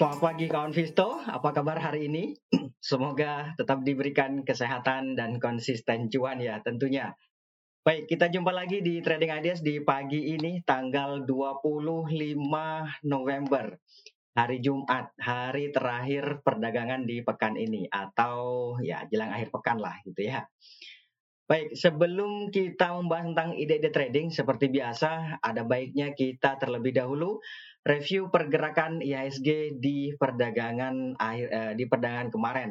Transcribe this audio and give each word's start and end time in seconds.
Selamat 0.00 0.32
pagi 0.32 0.48
kawan 0.48 0.72
Visto, 0.72 1.20
apa 1.28 1.52
kabar 1.52 1.76
hari 1.76 2.08
ini? 2.08 2.32
Semoga 2.80 3.52
tetap 3.52 3.84
diberikan 3.84 4.48
kesehatan 4.48 5.12
dan 5.12 5.36
konsisten 5.36 6.08
cuan 6.08 6.40
ya 6.40 6.56
tentunya. 6.64 7.12
Baik, 7.84 8.08
kita 8.08 8.32
jumpa 8.32 8.48
lagi 8.48 8.80
di 8.80 9.04
Trading 9.04 9.28
Ideas 9.28 9.60
di 9.60 9.76
pagi 9.84 10.32
ini 10.32 10.64
tanggal 10.64 11.28
25 11.28 12.16
November. 13.12 13.76
Hari 14.40 14.64
Jumat, 14.64 15.12
hari 15.20 15.68
terakhir 15.68 16.40
perdagangan 16.48 17.04
di 17.04 17.20
pekan 17.20 17.60
ini 17.60 17.84
atau 17.84 18.80
ya 18.80 19.04
jelang 19.04 19.36
akhir 19.36 19.52
pekan 19.52 19.84
lah 19.84 20.00
gitu 20.08 20.24
ya. 20.24 20.48
Baik, 21.44 21.74
sebelum 21.74 22.48
kita 22.54 22.94
membahas 22.94 23.34
tentang 23.34 23.50
ide-ide 23.58 23.90
trading, 23.90 24.30
seperti 24.30 24.70
biasa, 24.70 25.42
ada 25.42 25.66
baiknya 25.66 26.14
kita 26.14 26.56
terlebih 26.56 26.94
dahulu 26.94 27.42
review 27.84 28.28
pergerakan 28.28 29.00
IHSG 29.00 29.80
di 29.80 30.12
perdagangan 30.16 31.16
akhir 31.16 31.48
eh, 31.48 31.72
di 31.76 31.84
perdagangan 31.88 32.30
kemarin. 32.32 32.70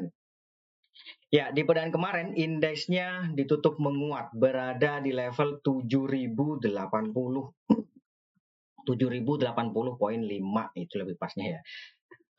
Ya, 1.29 1.53
di 1.53 1.61
perdagangan 1.61 1.93
kemarin 1.93 2.27
indeksnya 2.33 3.29
ditutup 3.37 3.77
menguat 3.77 4.33
berada 4.33 4.97
di 5.01 5.13
level 5.13 5.61
7080. 5.61 6.65
7080.5 8.89 10.81
itu 10.81 10.93
lebih 10.97 11.15
pasnya 11.21 11.45
ya. 11.57 11.61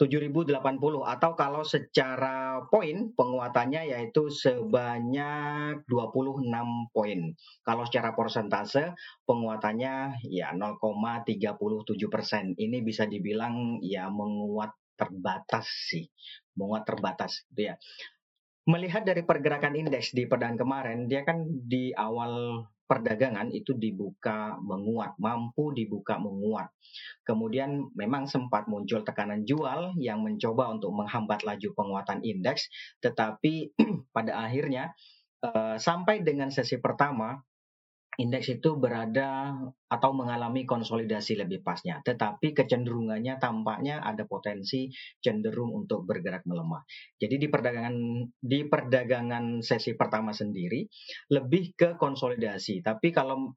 7080 0.01 0.57
atau 1.05 1.31
kalau 1.37 1.61
secara 1.61 2.65
poin 2.73 3.13
penguatannya 3.13 3.93
yaitu 3.93 4.33
sebanyak 4.33 5.85
26 5.85 6.49
poin. 6.97 7.21
Kalau 7.61 7.85
secara 7.85 8.17
persentase 8.17 8.97
penguatannya 9.29 10.25
ya 10.33 10.57
0,37 10.57 12.09
persen. 12.09 12.57
Ini 12.57 12.81
bisa 12.81 13.05
dibilang 13.05 13.85
ya 13.85 14.09
menguat 14.09 14.73
terbatas 14.97 15.69
sih, 15.69 16.09
menguat 16.57 16.89
terbatas 16.89 17.45
gitu 17.53 17.69
ya. 17.69 17.77
Melihat 18.65 19.05
dari 19.05 19.21
pergerakan 19.21 19.77
indeks 19.77 20.17
di 20.17 20.25
perdagangan 20.25 20.61
kemarin, 20.65 20.99
dia 21.13 21.29
kan 21.29 21.45
di 21.45 21.93
awal 21.93 22.65
perdagangan 22.91 23.55
itu 23.55 23.71
dibuka 23.79 24.59
menguat, 24.59 25.15
mampu 25.23 25.71
dibuka 25.71 26.19
menguat. 26.19 26.75
Kemudian 27.23 27.95
memang 27.95 28.27
sempat 28.27 28.67
muncul 28.67 29.07
tekanan 29.07 29.47
jual 29.47 29.95
yang 29.95 30.27
mencoba 30.27 30.75
untuk 30.75 30.91
menghambat 30.91 31.47
laju 31.47 31.71
penguatan 31.79 32.27
indeks, 32.27 32.67
tetapi 32.99 33.71
pada 34.17 34.43
akhirnya 34.43 34.91
uh, 35.47 35.79
sampai 35.79 36.27
dengan 36.27 36.51
sesi 36.51 36.83
pertama 36.83 37.39
indeks 38.19 38.51
itu 38.59 38.75
berada 38.75 39.55
atau 39.87 40.11
mengalami 40.11 40.67
konsolidasi 40.67 41.39
lebih 41.39 41.63
pasnya, 41.63 42.03
tetapi 42.03 42.51
kecenderungannya 42.51 43.39
tampaknya 43.39 44.03
ada 44.03 44.27
potensi 44.27 44.91
cenderung 45.23 45.71
untuk 45.71 46.03
bergerak 46.03 46.43
melemah. 46.43 46.83
Jadi 47.23 47.39
di 47.39 47.47
perdagangan 47.47 47.95
di 48.43 48.67
perdagangan 48.67 49.63
sesi 49.63 49.95
pertama 49.95 50.35
sendiri 50.35 50.83
lebih 51.31 51.79
ke 51.79 51.89
konsolidasi, 51.95 52.83
tapi 52.83 53.15
kalau 53.15 53.55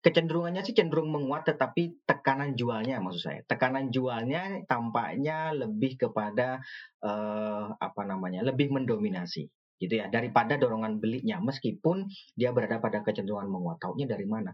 kecenderungannya 0.00 0.64
sih 0.64 0.72
cenderung 0.72 1.12
menguat 1.12 1.44
tetapi 1.44 2.08
tekanan 2.08 2.56
jualnya 2.56 3.04
maksud 3.04 3.20
saya. 3.20 3.40
Tekanan 3.44 3.92
jualnya 3.92 4.64
tampaknya 4.64 5.52
lebih 5.52 6.00
kepada 6.08 6.64
uh, 7.04 7.68
apa 7.76 8.02
namanya 8.08 8.40
lebih 8.48 8.72
mendominasi 8.72 9.44
gitu 9.80 9.96
ya 9.96 10.12
daripada 10.12 10.60
dorongan 10.60 11.00
belinya 11.00 11.40
meskipun 11.40 12.04
dia 12.36 12.52
berada 12.52 12.78
pada 12.78 13.00
kecenderungan 13.00 13.48
menguat 13.48 13.80
taunya 13.80 14.04
dari 14.04 14.28
mana? 14.28 14.52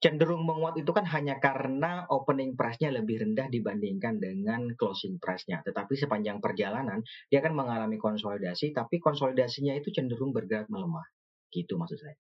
Cenderung 0.00 0.48
menguat 0.48 0.80
itu 0.80 0.88
kan 0.96 1.04
hanya 1.12 1.36
karena 1.36 2.08
opening 2.08 2.56
price-nya 2.56 2.88
lebih 2.88 3.20
rendah 3.20 3.52
dibandingkan 3.52 4.16
dengan 4.16 4.72
closing 4.72 5.20
price-nya. 5.20 5.60
Tetapi 5.60 5.92
sepanjang 5.92 6.40
perjalanan 6.40 7.04
dia 7.28 7.44
akan 7.44 7.52
mengalami 7.52 8.00
konsolidasi 8.00 8.72
tapi 8.72 8.96
konsolidasinya 8.96 9.76
itu 9.76 9.92
cenderung 9.92 10.32
bergerak 10.32 10.72
melemah. 10.72 11.04
Gitu 11.52 11.76
maksud 11.76 12.00
saya. 12.00 12.16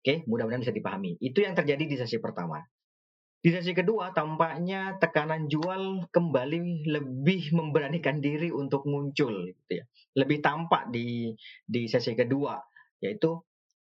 Oke 0.00 0.24
mudah-mudahan 0.24 0.64
bisa 0.64 0.72
dipahami. 0.72 1.20
Itu 1.20 1.44
yang 1.44 1.52
terjadi 1.52 1.84
di 1.84 1.96
sesi 2.00 2.16
pertama 2.20 2.60
di 3.44 3.52
sesi 3.52 3.76
kedua, 3.76 4.08
tampaknya 4.16 4.96
tekanan 4.96 5.52
jual 5.52 6.08
kembali 6.08 6.88
lebih 6.88 7.52
memberanikan 7.52 8.24
diri 8.24 8.48
untuk 8.48 8.88
muncul, 8.88 9.52
gitu 9.52 9.84
ya. 9.84 9.84
Lebih 10.16 10.40
tampak 10.40 10.88
di 10.88 11.36
di 11.68 11.84
sesi 11.84 12.16
kedua, 12.16 12.56
yaitu 13.04 13.36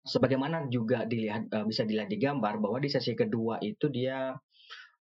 sebagaimana 0.00 0.64
juga 0.72 1.04
dilihat 1.04 1.52
uh, 1.52 1.68
bisa 1.68 1.84
dilihat 1.84 2.08
di 2.08 2.16
gambar 2.16 2.56
bahwa 2.56 2.80
di 2.80 2.88
sesi 2.88 3.12
kedua 3.12 3.60
itu 3.60 3.92
dia 3.92 4.32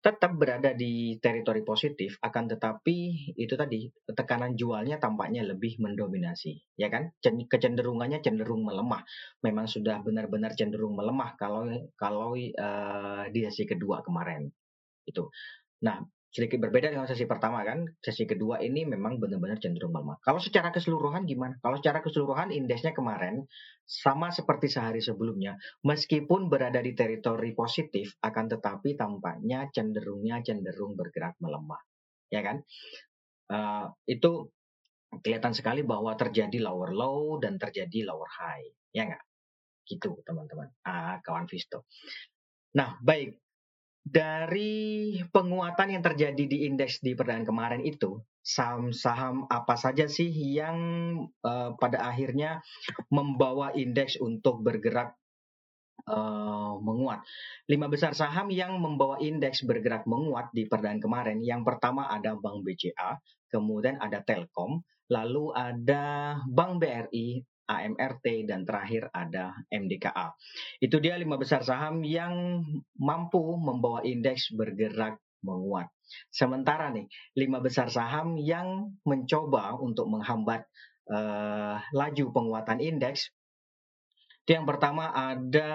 tetap 0.03 0.35
berada 0.35 0.75
di 0.75 1.15
teritori 1.23 1.63
positif 1.63 2.19
akan 2.19 2.51
tetapi 2.51 3.31
itu 3.39 3.55
tadi 3.55 3.87
tekanan 4.11 4.59
jualnya 4.59 4.99
tampaknya 4.99 5.47
lebih 5.47 5.79
mendominasi 5.79 6.59
ya 6.75 6.91
kan? 6.91 7.15
Kecenderungannya 7.23 8.19
cenderung 8.19 8.67
melemah. 8.67 9.07
Memang 9.47 9.71
sudah 9.71 10.03
benar-benar 10.03 10.59
cenderung 10.59 10.99
melemah 10.99 11.39
kalau 11.39 11.71
kalau 11.95 12.35
uh, 12.35 13.25
di 13.31 13.41
sesi 13.47 13.63
kedua 13.63 14.03
kemarin. 14.03 14.51
Itu. 15.07 15.31
Nah 15.87 16.03
sedikit 16.33 16.65
berbeda 16.65 16.89
dengan 16.89 17.05
sesi 17.05 17.29
pertama 17.29 17.61
kan. 17.61 17.85
Sesi 18.01 18.25
kedua 18.25 18.57
ini 18.65 18.89
memang 18.89 19.21
benar-benar 19.21 19.61
cenderung 19.61 19.93
melemah. 19.93 20.17
Kalau 20.25 20.41
secara 20.41 20.73
keseluruhan 20.73 21.29
gimana? 21.29 21.61
Kalau 21.61 21.77
secara 21.77 22.01
keseluruhan 22.01 22.49
indeksnya 22.57 22.97
kemarin 22.97 23.45
sama 23.85 24.33
seperti 24.33 24.73
sehari 24.73 25.05
sebelumnya, 25.05 25.61
meskipun 25.85 26.49
berada 26.49 26.81
di 26.81 26.97
teritori 26.97 27.53
positif, 27.53 28.17
akan 28.25 28.49
tetapi 28.49 28.97
tampaknya 28.97 29.69
cenderungnya 29.69 30.41
cenderung 30.41 30.97
bergerak 30.97 31.37
melemah, 31.45 31.85
ya 32.33 32.41
kan? 32.41 32.65
Uh, 33.53 33.93
itu 34.09 34.49
kelihatan 35.21 35.53
sekali 35.53 35.85
bahwa 35.85 36.17
terjadi 36.17 36.57
lower 36.65 36.97
low 36.97 37.37
dan 37.37 37.61
terjadi 37.61 38.09
lower 38.09 38.33
high, 38.41 38.73
ya 38.97 39.05
nggak? 39.05 39.25
Gitu 39.85 40.17
teman-teman, 40.25 40.73
ah, 40.89 41.21
kawan 41.21 41.45
Visto. 41.45 41.85
Nah, 42.73 42.97
baik 43.05 43.37
dari 44.03 45.15
penguatan 45.31 45.95
yang 45.95 46.03
terjadi 46.03 46.45
di 46.51 46.67
indeks 46.67 46.99
di 46.99 47.15
perdagangan 47.15 47.47
kemarin 47.47 47.83
itu, 47.87 48.19
saham-saham 48.43 49.47
apa 49.47 49.79
saja 49.79 50.11
sih 50.11 50.29
yang 50.29 50.77
uh, 51.47 51.79
pada 51.79 52.03
akhirnya 52.11 52.67
membawa 53.15 53.71
indeks 53.79 54.19
untuk 54.19 54.67
bergerak 54.67 55.15
uh, 56.11 56.75
menguat? 56.83 57.23
Lima 57.71 57.87
besar 57.87 58.19
saham 58.19 58.51
yang 58.51 58.75
membawa 58.83 59.23
indeks 59.23 59.63
bergerak 59.63 60.03
menguat 60.11 60.51
di 60.51 60.67
perdagangan 60.67 61.03
kemarin. 61.03 61.39
Yang 61.39 61.63
pertama 61.63 62.11
ada 62.11 62.35
Bank 62.35 62.67
BCA, 62.67 63.23
kemudian 63.55 64.03
ada 64.03 64.19
Telkom, 64.27 64.83
lalu 65.15 65.55
ada 65.55 66.37
Bank 66.51 66.83
BRI, 66.83 67.39
AMRT, 67.81 68.45
dan 68.45 68.69
terakhir 68.69 69.09
ada 69.15 69.57
MDKA. 69.73 70.37
Itu 70.83 71.01
dia 71.01 71.17
lima 71.17 71.41
besar 71.41 71.65
saham 71.65 72.05
yang 72.05 72.65
mampu 72.99 73.41
membawa 73.57 74.05
indeks 74.05 74.53
bergerak 74.53 75.17
menguat. 75.41 75.89
Sementara 76.29 76.93
nih, 76.93 77.09
lima 77.39 77.59
besar 77.65 77.89
saham 77.89 78.37
yang 78.37 78.93
mencoba 79.03 79.75
untuk 79.81 80.07
menghambat 80.13 80.69
uh, 81.09 81.81
laju 81.97 82.25
penguatan 82.31 82.79
indeks 82.79 83.33
itu 84.43 84.59
yang 84.59 84.67
pertama 84.67 85.15
ada 85.15 85.71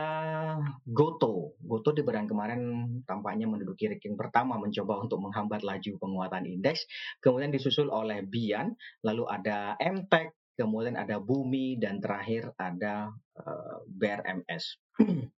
Goto. 0.84 1.56
Goto 1.64 1.96
di 1.96 2.04
bulan 2.04 2.28
kemarin 2.28 2.60
tampaknya 3.08 3.48
menduduki 3.48 3.88
ranking 3.88 4.20
pertama 4.20 4.60
mencoba 4.60 5.08
untuk 5.08 5.24
menghambat 5.24 5.64
laju 5.64 5.92
penguatan 5.96 6.44
indeks. 6.44 6.84
Kemudian 7.24 7.56
disusul 7.56 7.88
oleh 7.88 8.28
Bian, 8.28 8.76
lalu 9.08 9.24
ada 9.32 9.80
MTEK, 9.80 10.36
kemudian 10.58 10.98
ada 10.98 11.22
Bumi, 11.22 11.78
dan 11.78 12.02
terakhir 12.02 12.52
ada 12.58 13.14
uh, 13.38 13.46
eh, 13.46 13.78
BRMS. 13.86 14.82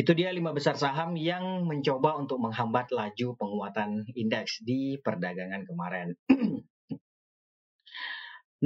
Itu 0.00 0.16
dia 0.18 0.34
lima 0.34 0.50
besar 0.50 0.74
saham 0.74 1.14
yang 1.14 1.68
mencoba 1.68 2.18
untuk 2.18 2.42
menghambat 2.42 2.90
laju 2.90 3.38
penguatan 3.38 4.02
indeks 4.18 4.64
di 4.66 4.98
perdagangan 4.98 5.62
kemarin. 5.62 6.18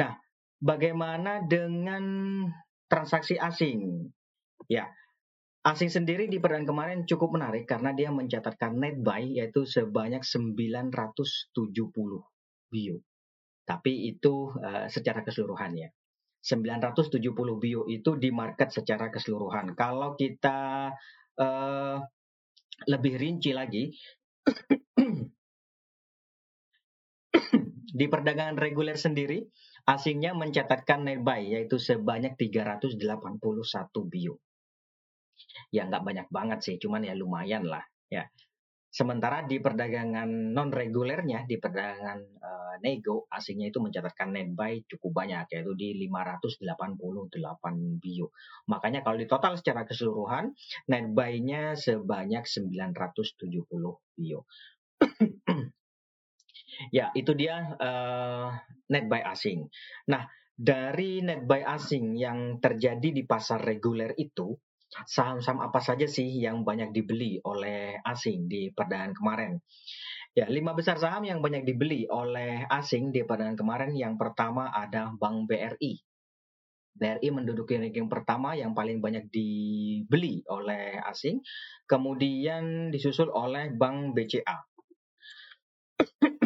nah, 0.01 0.17
bagaimana 0.63 1.45
dengan 1.45 2.05
transaksi 2.89 3.37
asing? 3.37 4.09
Ya, 4.71 4.89
asing 5.67 5.91
sendiri 5.91 6.31
di 6.31 6.39
perdagangan 6.39 6.71
kemarin 6.71 6.99
cukup 7.11 7.35
menarik 7.37 7.67
karena 7.67 7.91
dia 7.93 8.15
mencatatkan 8.15 8.79
net 8.79 9.03
buy 9.03 9.27
yaitu 9.27 9.67
sebanyak 9.67 10.23
970 10.23 11.53
bio. 12.71 12.99
Tapi 13.67 14.15
itu 14.15 14.55
uh, 14.55 14.87
secara 14.87 15.27
keseluruhan 15.27 15.75
ya. 15.75 15.91
970 16.47 17.19
bio 17.59 17.83
itu 17.91 18.15
di 18.15 18.31
market 18.31 18.71
secara 18.71 19.11
keseluruhan. 19.11 19.75
Kalau 19.75 20.15
kita 20.15 20.95
uh, 21.43 21.99
lebih 22.87 23.19
rinci 23.19 23.51
lagi, 23.51 23.91
di 27.97 28.07
perdagangan 28.07 28.55
reguler 28.61 28.95
sendiri, 28.95 29.43
asingnya 29.89 30.37
mencatatkan 30.39 31.09
net 31.09 31.25
buy 31.25 31.43
yaitu 31.43 31.83
sebanyak 31.83 32.39
381 32.39 33.03
bio. 34.07 34.39
Ya 35.75 35.89
nggak 35.89 36.05
banyak 36.05 36.29
banget 36.31 36.59
sih, 36.63 36.77
cuman 36.79 37.09
ya 37.09 37.19
lumayan 37.19 37.67
lah. 37.67 37.83
Ya, 38.07 38.31
Sementara 38.97 39.45
di 39.45 39.61
perdagangan 39.61 40.57
non 40.57 40.73
regulernya, 40.73 41.45
di 41.45 41.61
perdagangan 41.61 42.41
uh, 42.41 42.75
nego, 42.81 43.29
asingnya 43.29 43.69
itu 43.69 43.85
mencatatkan 43.85 44.33
net 44.33 44.57
buy 44.57 44.89
cukup 44.89 45.21
banyak, 45.21 45.53
yaitu 45.53 45.77
di 45.77 46.09
588 46.09 46.97
bio. 48.01 48.33
Makanya 48.73 49.05
kalau 49.05 49.21
di 49.21 49.29
total 49.29 49.61
secara 49.61 49.85
keseluruhan, 49.85 50.57
net 50.89 51.13
buy-nya 51.13 51.77
sebanyak 51.77 52.49
970 52.49 53.69
bio. 54.17 54.49
ya, 56.97 57.13
itu 57.13 57.37
dia 57.37 57.77
uh, 57.77 58.49
net 58.89 59.13
buy 59.13 59.21
asing. 59.29 59.69
Nah, 60.09 60.25
dari 60.57 61.21
net 61.21 61.45
buy 61.45 61.69
asing 61.69 62.17
yang 62.17 62.65
terjadi 62.65 63.13
di 63.13 63.29
pasar 63.29 63.61
reguler 63.61 64.17
itu, 64.17 64.57
saham-saham 64.91 65.59
apa 65.63 65.83
saja 65.83 66.07
sih 66.07 66.27
yang 66.39 66.63
banyak 66.63 66.95
dibeli 66.95 67.43
oleh 67.43 67.99
asing 68.07 68.47
di 68.47 68.71
perdagangan 68.71 69.13
kemarin? 69.17 69.53
Ya, 70.37 70.47
lima 70.53 70.77
besar 70.77 71.01
saham 71.01 71.25
yang 71.25 71.41
banyak 71.41 71.65
dibeli 71.65 72.05
oleh 72.13 72.69
asing 72.69 73.11
di 73.11 73.25
perdagangan 73.25 73.57
kemarin 73.57 73.93
yang 73.97 74.21
pertama 74.21 74.69
ada 74.69 75.11
Bank 75.17 75.49
BRI. 75.49 75.97
BRI 76.97 77.29
menduduki 77.29 77.77
ranking 77.77 78.09
pertama 78.09 78.57
yang 78.57 78.73
paling 78.73 79.05
banyak 79.05 79.29
dibeli 79.29 80.41
oleh 80.49 80.97
asing, 81.05 81.45
kemudian 81.85 82.89
disusul 82.89 83.29
oleh 83.33 83.73
Bank 83.73 84.17
BCA. 84.17 84.57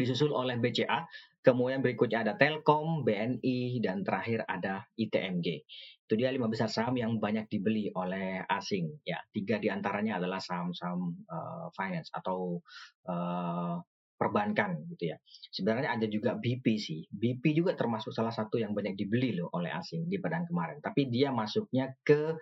disusul 0.00 0.30
oleh 0.32 0.56
BCA, 0.56 1.04
kemudian 1.44 1.82
berikutnya 1.84 2.24
ada 2.24 2.34
Telkom, 2.36 3.02
BNI, 3.02 3.80
dan 3.82 4.04
terakhir 4.06 4.44
ada 4.46 4.86
ITMG. 4.96 5.64
Itu 6.10 6.18
dia 6.18 6.34
lima 6.34 6.50
besar 6.50 6.66
saham 6.66 6.98
yang 6.98 7.22
banyak 7.22 7.46
dibeli 7.46 7.86
oleh 7.94 8.42
asing. 8.42 8.98
Ya, 9.06 9.22
tiga 9.30 9.62
di 9.62 9.70
antaranya 9.70 10.18
adalah 10.18 10.42
saham-saham 10.42 11.22
uh, 11.30 11.70
finance 11.70 12.10
atau 12.10 12.58
uh, 13.06 13.78
perbankan 14.18 14.90
gitu 14.90 15.14
ya. 15.14 15.16
Sebenarnya 15.54 15.94
ada 15.94 16.10
juga 16.10 16.34
BP 16.34 16.66
sih. 16.82 17.06
BP 17.06 17.54
juga 17.54 17.78
termasuk 17.78 18.10
salah 18.10 18.34
satu 18.34 18.58
yang 18.58 18.74
banyak 18.74 18.98
dibeli 18.98 19.38
loh 19.38 19.54
oleh 19.54 19.70
asing 19.70 20.10
di 20.10 20.18
perdagangan 20.18 20.50
kemarin. 20.50 20.78
Tapi 20.82 21.06
dia 21.06 21.30
masuknya 21.30 21.94
ke 22.02 22.34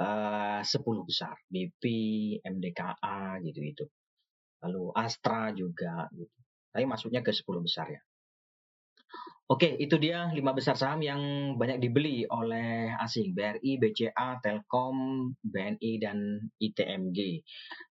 uh, 0.00 0.60
10 0.64 0.72
besar. 1.04 1.36
BP, 1.52 1.84
MDKA 2.40 3.44
gitu 3.44 3.60
itu. 3.60 3.84
Lalu 4.64 4.88
Astra 4.96 5.52
juga 5.52 6.08
gitu. 6.16 6.32
Tapi 6.72 6.88
masuknya 6.88 7.20
ke 7.20 7.28
10 7.28 7.44
besar 7.60 7.92
ya. 7.92 8.00
Oke, 9.50 9.74
itu 9.74 9.98
dia 9.98 10.30
lima 10.30 10.54
besar 10.54 10.78
saham 10.78 11.02
yang 11.02 11.20
banyak 11.58 11.82
dibeli 11.82 12.22
oleh 12.30 12.94
asing, 12.94 13.34
BRI, 13.34 13.74
BCA, 13.76 14.38
Telkom, 14.38 15.28
BNI, 15.42 15.92
dan 15.98 16.46
ITMG. 16.62 17.42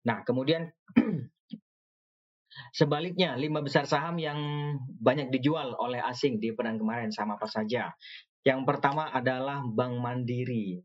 Nah, 0.07 0.23
kemudian 0.23 0.71
sebaliknya 2.79 3.35
lima 3.35 3.59
besar 3.59 3.83
saham 3.83 4.15
yang 4.15 4.39
banyak 4.79 5.27
dijual 5.29 5.75
oleh 5.75 5.99
asing 5.99 6.39
di 6.39 6.55
perang 6.55 6.79
kemarin 6.79 7.11
sama 7.11 7.35
apa 7.35 7.51
saja. 7.51 7.91
Yang 8.41 8.61
pertama 8.65 9.11
adalah 9.11 9.61
Bank 9.61 10.01
Mandiri. 10.01 10.79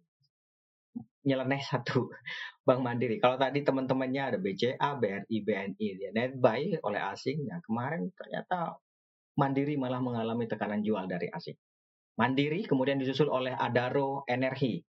Nyeleneh 1.25 1.63
satu, 1.63 2.11
Bank 2.67 2.83
Mandiri. 2.83 3.23
Kalau 3.23 3.39
tadi 3.39 3.63
teman-temannya 3.63 4.23
ada 4.35 4.39
BCA, 4.43 4.99
BRI, 4.99 5.37
BNI, 5.47 5.89
dia 5.95 6.11
net 6.11 6.37
buy 6.37 6.75
oleh 6.83 7.01
asing. 7.01 7.47
Nah, 7.49 7.63
kemarin 7.63 8.13
ternyata 8.13 8.77
Mandiri 9.37 9.77
malah 9.77 10.01
mengalami 10.01 10.49
tekanan 10.49 10.81
jual 10.81 11.05
dari 11.05 11.29
asing. 11.29 11.57
Mandiri 12.17 12.65
kemudian 12.65 12.97
disusul 12.97 13.29
oleh 13.29 13.53
Adaro 13.53 14.25
Energi. 14.25 14.81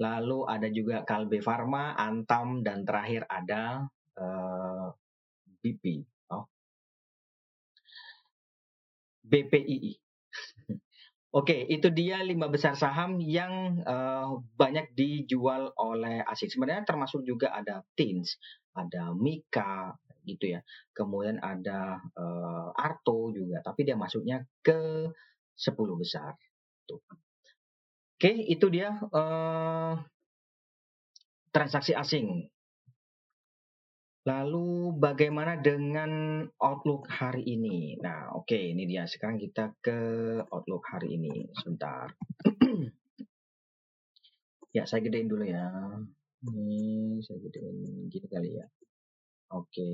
Lalu 0.00 0.48
ada 0.48 0.68
juga 0.72 1.04
Kalbe 1.04 1.44
Farma, 1.44 1.92
Antam, 1.92 2.64
dan 2.64 2.88
terakhir 2.88 3.28
ada 3.28 3.84
uh, 4.16 4.88
eh, 4.88 4.88
BP. 5.60 5.84
Oh. 6.32 6.48
BPII. 9.28 9.92
Oke, 11.38 11.64
itu 11.68 11.92
dia 11.92 12.24
lima 12.24 12.48
besar 12.48 12.72
saham 12.72 13.20
yang 13.20 13.84
uh, 13.84 14.40
banyak 14.56 14.96
dijual 14.96 15.76
oleh 15.76 16.24
asing. 16.24 16.48
Sebenarnya 16.48 16.88
termasuk 16.88 17.24
juga 17.28 17.52
ada 17.52 17.84
TINS, 17.96 18.40
ada 18.72 19.12
Mika, 19.12 19.92
gitu 20.24 20.54
ya. 20.54 20.60
Kemudian 20.94 21.42
ada 21.42 21.98
uh, 22.16 22.70
Arto 22.74 23.30
juga, 23.34 23.60
tapi 23.62 23.86
dia 23.86 23.98
masuknya 23.98 24.42
ke 24.62 25.10
10 25.58 25.74
besar. 26.00 26.34
Tuh. 26.86 27.02
Oke, 28.22 28.32
itu 28.46 28.66
dia 28.70 28.94
uh, 29.10 29.98
transaksi 31.50 31.90
asing. 31.90 32.46
Lalu 34.22 34.94
bagaimana 35.02 35.58
dengan 35.58 36.46
outlook 36.62 37.10
hari 37.10 37.42
ini? 37.42 37.98
Nah, 37.98 38.30
oke, 38.38 38.54
okay, 38.54 38.70
ini 38.70 38.86
dia. 38.86 39.02
Sekarang 39.10 39.42
kita 39.42 39.74
ke 39.82 39.98
outlook 40.46 40.86
hari 40.86 41.18
ini. 41.18 41.50
Sebentar. 41.58 42.14
ya, 44.76 44.86
saya 44.86 45.02
gedein 45.02 45.26
dulu 45.26 45.42
ya. 45.42 45.66
Ini 46.46 47.18
saya 47.26 47.42
gedein 47.42 48.06
gini 48.06 48.26
kali 48.30 48.62
ya. 48.62 48.66
Oke. 49.52 49.92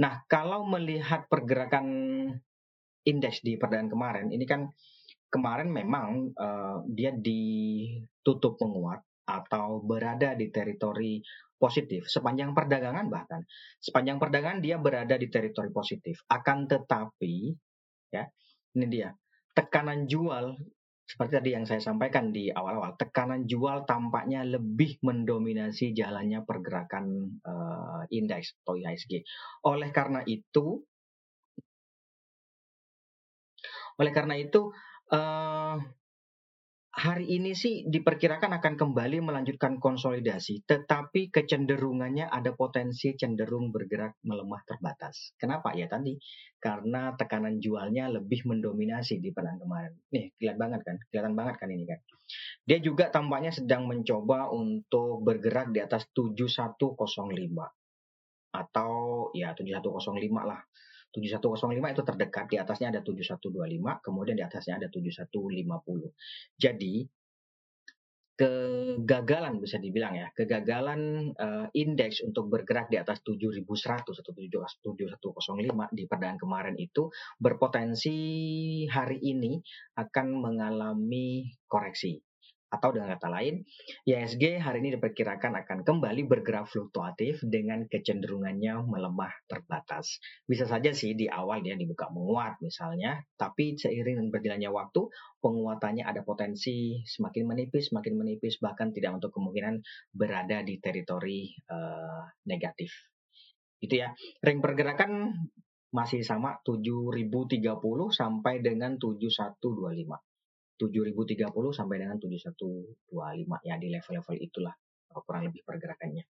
Nah, 0.00 0.24
kalau 0.24 0.64
melihat 0.64 1.28
pergerakan 1.28 1.86
indeks 3.04 3.44
di 3.44 3.60
perdagangan 3.60 3.92
kemarin, 3.92 4.26
ini 4.32 4.44
kan 4.48 4.72
kemarin 5.28 5.68
memang 5.68 6.32
uh, 6.34 6.80
dia 6.88 7.12
ditutup 7.12 8.56
menguat 8.58 9.04
atau 9.28 9.78
berada 9.78 10.34
di 10.34 10.50
teritori 10.50 11.22
positif 11.60 12.08
sepanjang 12.08 12.56
perdagangan 12.56 13.06
bahkan 13.12 13.44
sepanjang 13.78 14.16
perdagangan 14.16 14.64
dia 14.64 14.80
berada 14.80 15.14
di 15.20 15.28
teritori 15.28 15.68
positif 15.68 16.24
akan 16.26 16.64
tetapi 16.64 17.52
ya 18.10 18.24
ini 18.74 18.86
dia 18.88 19.12
tekanan 19.52 20.08
jual 20.08 20.56
seperti 21.10 21.42
tadi 21.42 21.50
yang 21.58 21.66
saya 21.66 21.82
sampaikan 21.82 22.30
di 22.30 22.54
awal-awal, 22.54 22.94
tekanan 22.94 23.42
jual 23.50 23.82
tampaknya 23.82 24.46
lebih 24.46 25.02
mendominasi 25.02 25.90
jalannya 25.90 26.46
pergerakan 26.46 27.34
uh, 27.42 28.06
indeks 28.14 28.54
atau 28.62 28.78
IHSG. 28.78 29.26
Oleh 29.66 29.90
karena 29.90 30.22
itu, 30.22 30.86
oleh 33.98 34.12
karena 34.14 34.38
itu 34.38 34.70
uh, 35.10 35.82
hari 36.90 37.38
ini 37.38 37.54
sih 37.54 37.86
diperkirakan 37.86 38.58
akan 38.58 38.74
kembali 38.74 39.22
melanjutkan 39.22 39.78
konsolidasi, 39.78 40.66
tetapi 40.66 41.30
kecenderungannya 41.30 42.26
ada 42.26 42.50
potensi 42.58 43.14
cenderung 43.14 43.70
bergerak 43.70 44.18
melemah 44.26 44.62
terbatas. 44.66 45.32
Kenapa? 45.38 45.70
Ya 45.78 45.86
tadi 45.86 46.18
karena 46.58 47.14
tekanan 47.14 47.62
jualnya 47.62 48.10
lebih 48.10 48.42
mendominasi 48.42 49.22
di 49.22 49.30
pekan 49.30 49.62
kemarin. 49.62 49.94
Nih, 50.10 50.34
kelihatan 50.36 50.58
banget 50.58 50.80
kan? 50.82 50.96
Kelihatan 51.08 51.34
banget 51.38 51.54
kan 51.62 51.68
ini 51.70 51.84
kan. 51.86 51.98
Dia 52.66 52.78
juga 52.82 53.10
tampaknya 53.10 53.54
sedang 53.54 53.86
mencoba 53.86 54.50
untuk 54.50 55.22
bergerak 55.22 55.70
di 55.70 55.78
atas 55.82 56.10
7105 56.10 56.98
atau 58.50 58.92
ya 59.30 59.54
7105 59.54 60.42
lah 60.42 60.58
7105 61.10 61.94
itu 61.94 62.02
terdekat, 62.06 62.46
di 62.46 62.56
atasnya 62.56 62.88
ada 62.94 63.00
7125, 63.02 63.98
kemudian 64.06 64.36
di 64.38 64.44
atasnya 64.46 64.78
ada 64.78 64.88
7150. 64.88 66.14
Jadi 66.54 66.94
kegagalan 68.40 69.60
bisa 69.60 69.76
dibilang 69.76 70.16
ya, 70.16 70.32
kegagalan 70.32 71.28
uh, 71.36 71.68
indeks 71.76 72.24
untuk 72.24 72.48
bergerak 72.48 72.88
di 72.88 72.96
atas 72.96 73.20
7100 73.20 73.68
atau 74.00 74.32
7105 74.32 75.92
di 75.92 76.08
perdagangan 76.08 76.40
kemarin 76.40 76.76
itu 76.80 77.12
berpotensi 77.36 78.16
hari 78.88 79.20
ini 79.20 79.60
akan 80.00 80.26
mengalami 80.40 81.52
koreksi. 81.68 82.16
Atau 82.70 82.94
dengan 82.94 83.18
kata 83.18 83.26
lain, 83.26 83.66
ISG 84.06 84.62
hari 84.62 84.78
ini 84.78 84.94
diperkirakan 84.94 85.58
akan 85.66 85.82
kembali 85.82 86.22
bergerak 86.30 86.70
fluktuatif 86.70 87.42
dengan 87.42 87.90
kecenderungannya 87.90 88.86
melemah 88.86 89.34
terbatas. 89.50 90.22
Bisa 90.46 90.70
saja 90.70 90.94
sih 90.94 91.18
di 91.18 91.26
awal 91.26 91.66
dia 91.66 91.74
dibuka 91.74 92.06
menguat 92.14 92.62
misalnya, 92.62 93.26
tapi 93.34 93.74
seiring 93.74 94.22
dengan 94.22 94.30
berjalannya 94.30 94.70
waktu, 94.70 95.02
penguatannya 95.42 96.06
ada 96.06 96.22
potensi 96.22 97.02
semakin 97.02 97.50
menipis, 97.50 97.90
semakin 97.90 98.14
menipis, 98.14 98.62
bahkan 98.62 98.94
tidak 98.94 99.18
untuk 99.18 99.34
kemungkinan 99.34 99.82
berada 100.14 100.62
di 100.62 100.78
teritori 100.78 101.50
uh, 101.66 102.22
negatif. 102.46 102.94
Itu 103.82 103.98
ya. 103.98 104.14
Ring 104.46 104.62
pergerakan 104.62 105.34
masih 105.90 106.22
sama 106.22 106.62
7030 106.62 107.66
sampai 108.14 108.62
dengan 108.62 108.94
7125. 108.94 110.29
7030 110.80 111.52
sampai 111.76 111.96
dengan 112.00 112.16
7125 112.16 113.68
ya 113.68 113.76
di 113.76 113.88
level-level 113.92 114.36
itulah 114.40 114.72
kurang 115.28 115.50
lebih 115.50 115.60
pergerakannya. 115.66 116.24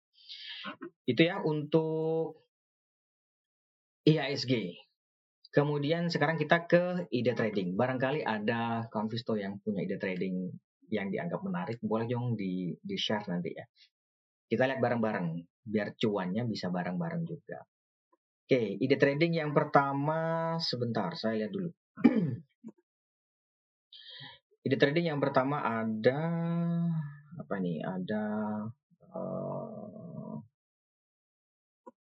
Itu 1.06 1.22
ya 1.22 1.44
untuk 1.46 2.50
IHSG. 4.10 4.54
Kemudian 5.50 6.10
sekarang 6.10 6.38
kita 6.38 6.66
ke 6.70 7.10
ide 7.10 7.34
trading. 7.34 7.74
Barangkali 7.74 8.22
ada 8.26 8.86
konvisto 8.90 9.38
yang 9.38 9.62
punya 9.62 9.86
ide 9.86 9.98
trading 9.98 10.50
yang 10.90 11.14
dianggap 11.14 11.42
menarik, 11.46 11.78
boleh 11.82 12.10
dong 12.10 12.34
di, 12.34 12.74
di 12.82 12.96
share 12.98 13.30
nanti 13.30 13.54
ya. 13.54 13.66
Kita 14.50 14.66
lihat 14.66 14.82
bareng-bareng 14.82 15.28
biar 15.62 15.94
cuannya 15.94 16.50
bisa 16.50 16.74
bareng-bareng 16.74 17.24
juga. 17.26 17.62
Oke, 18.50 18.82
ide 18.82 18.98
trading 18.98 19.38
yang 19.38 19.54
pertama 19.54 20.58
sebentar 20.58 21.14
saya 21.14 21.46
lihat 21.46 21.54
dulu. 21.54 21.70
ide 24.66 24.76
trading 24.76 25.12
yang 25.12 25.22
pertama 25.24 25.64
ada 25.64 26.20
apa 27.40 27.56
nih? 27.60 27.80
Ada 27.84 28.24
uh, 29.16 30.36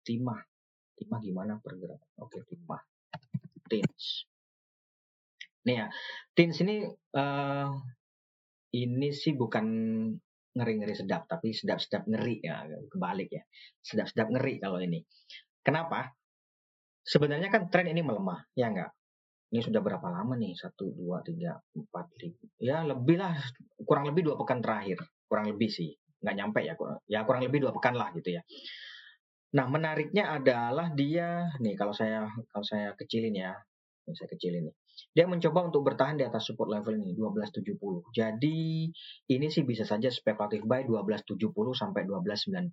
timah. 0.05 0.41
Timah 0.99 1.21
gimana 1.23 1.53
pergerakan? 1.63 2.11
Oke, 2.21 2.45
timah. 2.45 2.83
Tins. 3.71 4.27
Nih 5.65 5.77
ya, 5.79 5.87
tins 6.35 6.57
ini 6.65 6.85
uh, 7.15 7.69
ini 8.75 9.09
sih 9.15 9.33
bukan 9.39 9.67
ngeri-ngeri 10.51 10.95
sedap, 10.99 11.31
tapi 11.31 11.55
sedap-sedap 11.55 12.11
ngeri 12.11 12.43
ya, 12.43 12.67
kebalik 12.91 13.31
ya. 13.31 13.43
Sedap-sedap 13.81 14.35
ngeri 14.35 14.59
kalau 14.59 14.83
ini. 14.83 15.07
Kenapa? 15.63 16.11
Sebenarnya 17.07 17.49
kan 17.49 17.71
tren 17.71 17.89
ini 17.89 18.03
melemah, 18.03 18.45
ya 18.59 18.69
enggak? 18.69 18.91
Ini 19.51 19.61
sudah 19.67 19.83
berapa 19.83 20.07
lama 20.07 20.39
nih? 20.39 20.55
Satu, 20.55 20.95
dua, 20.95 21.27
tiga, 21.27 21.59
empat, 21.75 22.07
lima. 22.23 22.39
Ya 22.63 22.87
lebih 22.87 23.19
lah, 23.19 23.35
kurang 23.83 24.07
lebih 24.07 24.31
dua 24.31 24.39
pekan 24.39 24.63
terakhir. 24.63 25.03
Kurang 25.27 25.51
lebih 25.51 25.67
sih, 25.67 25.91
nggak 26.23 26.35
nyampe 26.39 26.61
ya. 26.63 26.79
Ya 27.11 27.27
kurang 27.27 27.43
lebih 27.43 27.67
dua 27.67 27.75
pekan 27.75 27.99
lah 27.99 28.15
gitu 28.15 28.39
ya. 28.39 28.43
Nah 29.59 29.67
menariknya 29.67 30.39
adalah 30.39 30.95
dia, 30.95 31.51
nih 31.59 31.75
kalau 31.75 31.91
saya 31.91 32.31
kalau 32.55 32.63
saya 32.63 32.95
kecilin 32.95 33.35
ya, 33.35 33.51
ini 34.07 34.15
saya 34.15 34.31
kecilin 34.31 34.71
nih. 34.71 34.75
Dia 35.11 35.27
mencoba 35.27 35.67
untuk 35.67 35.83
bertahan 35.83 36.15
di 36.15 36.25
atas 36.27 36.47
support 36.47 36.71
level 36.71 36.95
ini 36.95 37.19
1270. 37.19 38.15
Jadi 38.15 38.87
ini 39.35 39.47
sih 39.51 39.67
bisa 39.67 39.83
saja 39.83 40.07
spekulatif 40.13 40.63
buy 40.63 40.87
1270 40.87 41.51
sampai 41.75 42.07
1290 42.07 42.71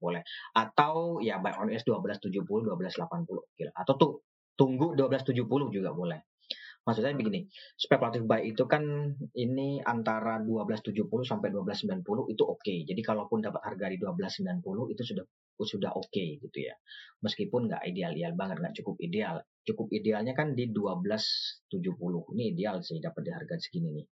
boleh. 0.00 0.22
Atau 0.56 1.20
ya 1.20 1.40
buy 1.40 1.56
on 1.60 1.68
S 1.68 1.84
1270 1.84 2.40
1280 2.72 3.60
gila. 3.60 3.72
Atau 3.76 3.94
tuh 4.00 4.12
tunggu 4.54 4.94
1270 4.94 5.74
juga 5.74 5.90
boleh. 5.94 6.20
Maksudnya 6.84 7.16
begini, 7.16 7.48
spekulatif 7.80 8.28
buy 8.28 8.44
itu 8.44 8.68
kan 8.68 8.84
ini 9.32 9.80
antara 9.80 10.36
1270 10.36 11.24
sampai 11.24 11.48
1290 11.48 12.28
itu 12.28 12.44
oke. 12.44 12.60
Okay. 12.60 12.84
Jadi 12.84 13.00
kalaupun 13.00 13.40
dapat 13.40 13.64
harga 13.64 13.88
di 13.88 13.96
1290 13.96 14.92
itu 14.92 15.02
sudah 15.02 15.24
sudah 15.64 15.90
oke 15.96 16.12
okay, 16.12 16.36
gitu 16.44 16.68
ya. 16.68 16.76
Meskipun 17.24 17.72
nggak 17.72 17.88
ideal-ideal 17.88 18.36
banget, 18.36 18.60
nggak 18.60 18.74
cukup 18.84 19.00
ideal. 19.00 19.40
Cukup 19.64 19.88
idealnya 19.96 20.36
kan 20.36 20.52
di 20.52 20.68
1270. 20.68 21.72
Ini 22.36 22.42
ideal 22.52 22.84
sih 22.84 23.00
dapat 23.00 23.22
di 23.24 23.30
harga 23.32 23.56
segini 23.56 23.88
nih. 23.96 24.06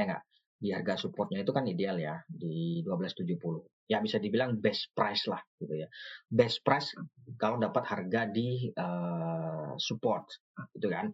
Ya 0.00 0.02
nggak? 0.08 0.22
Di 0.54 0.72
harga 0.72 0.96
supportnya 0.96 1.42
itu 1.42 1.52
kan 1.52 1.64
ideal 1.68 1.96
ya 2.00 2.16
di 2.26 2.80
1270. 2.86 3.90
Ya 3.90 4.00
bisa 4.00 4.16
dibilang 4.16 4.56
best 4.58 4.96
price 4.96 5.28
lah 5.28 5.42
gitu 5.60 5.74
ya. 5.76 5.88
Best 6.30 6.64
price 6.64 6.96
kalau 7.36 7.60
dapat 7.60 7.84
harga 7.84 8.30
di 8.30 8.72
uh, 8.72 9.76
support 9.76 10.24
gitu 10.72 10.88
kan. 10.88 11.12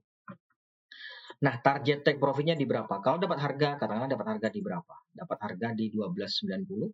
Nah, 1.40 1.56
target 1.56 2.04
take 2.04 2.20
profitnya 2.20 2.52
di 2.52 2.68
berapa? 2.68 3.00
Kalau 3.00 3.16
dapat 3.16 3.40
harga, 3.40 3.80
katakanlah 3.80 4.12
dapat 4.12 4.26
harga 4.36 4.48
di 4.52 4.60
berapa? 4.60 4.94
Dapat 5.08 5.38
harga 5.40 5.68
di 5.72 5.88
1290. 5.88 6.92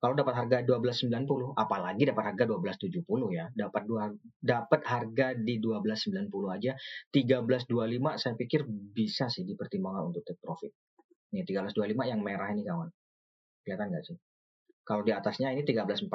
Kalau 0.00 0.16
dapat 0.16 0.32
harga 0.32 0.64
1290, 0.64 1.52
apalagi 1.58 2.08
dapat 2.08 2.24
harga 2.32 2.44
1270 2.48 3.36
ya. 3.36 3.44
Dapat 3.52 3.82
dua 3.84 4.08
dapat 4.40 4.80
harga 4.86 5.26
di 5.36 5.60
1290 5.60 6.56
aja 6.56 6.72
1325 7.12 8.16
saya 8.16 8.34
pikir 8.38 8.64
bisa 8.68 9.28
sih 9.28 9.44
dipertimbangkan 9.44 10.08
untuk 10.08 10.24
take 10.24 10.40
profit. 10.40 10.72
Ini 11.30 11.46
1325 11.46 12.10
yang 12.10 12.20
merah 12.20 12.50
ini 12.50 12.66
kawan. 12.66 12.90
Kelihatan 13.62 13.86
nggak 13.94 14.04
sih? 14.06 14.18
Kalau 14.82 15.02
di 15.06 15.12
atasnya 15.14 15.54
ini 15.54 15.62
1340 15.62 16.10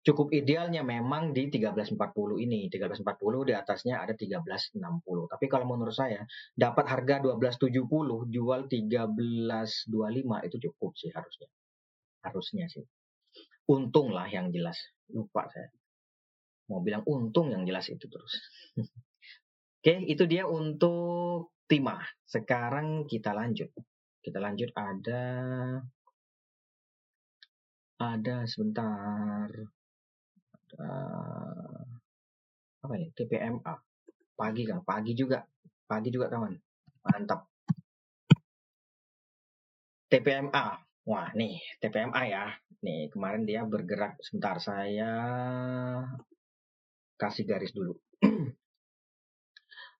cukup 0.00 0.32
idealnya 0.32 0.80
memang 0.80 1.36
di 1.36 1.52
1340 1.52 1.96
ini. 2.40 2.72
1340 2.72 3.48
di 3.48 3.54
atasnya 3.54 4.00
ada 4.00 4.16
1360. 4.16 4.80
Tapi 5.28 5.44
kalau 5.48 5.68
menurut 5.68 5.92
saya 5.92 6.24
dapat 6.56 6.88
harga 6.88 7.20
1270 7.20 8.32
jual 8.32 8.60
1325 8.68 10.46
itu 10.48 10.56
cukup 10.68 10.92
sih 10.96 11.10
harusnya. 11.12 11.48
Harusnya 12.24 12.66
sih. 12.68 12.84
Untung 13.68 14.12
lah 14.12 14.26
yang 14.28 14.48
jelas. 14.50 14.76
Lupa 15.12 15.46
saya. 15.52 15.68
Mau 16.72 16.80
bilang 16.80 17.02
untung 17.04 17.50
yang 17.50 17.66
jelas 17.66 17.90
itu 17.90 18.06
terus. 18.06 18.32
Oke, 19.80 19.96
itu 20.06 20.28
dia 20.28 20.44
untuk 20.44 21.56
timah. 21.64 22.04
Sekarang 22.28 23.08
kita 23.08 23.32
lanjut. 23.32 23.72
Kita 24.20 24.36
lanjut 24.36 24.70
ada 24.76 25.24
ada 28.00 28.36
sebentar. 28.44 29.48
Uh, 30.70 31.82
apa 32.80 32.94
ya 32.96 33.08
TPMA 33.12 33.74
pagi 34.36 34.62
kan 34.68 34.80
pagi 34.84 35.12
juga. 35.16 35.40
Pagi 35.84 36.08
juga 36.12 36.28
kawan. 36.28 36.54
Mantap. 37.04 37.48
TPMA 40.10 40.64
wah 41.08 41.28
nih 41.32 41.56
TPMA 41.80 42.22
ya. 42.28 42.44
Nih 42.84 43.08
kemarin 43.12 43.48
dia 43.48 43.64
bergerak. 43.64 44.20
Sebentar 44.20 44.60
saya 44.60 45.12
kasih 47.20 47.44
garis 47.44 47.72
dulu. 47.76 47.92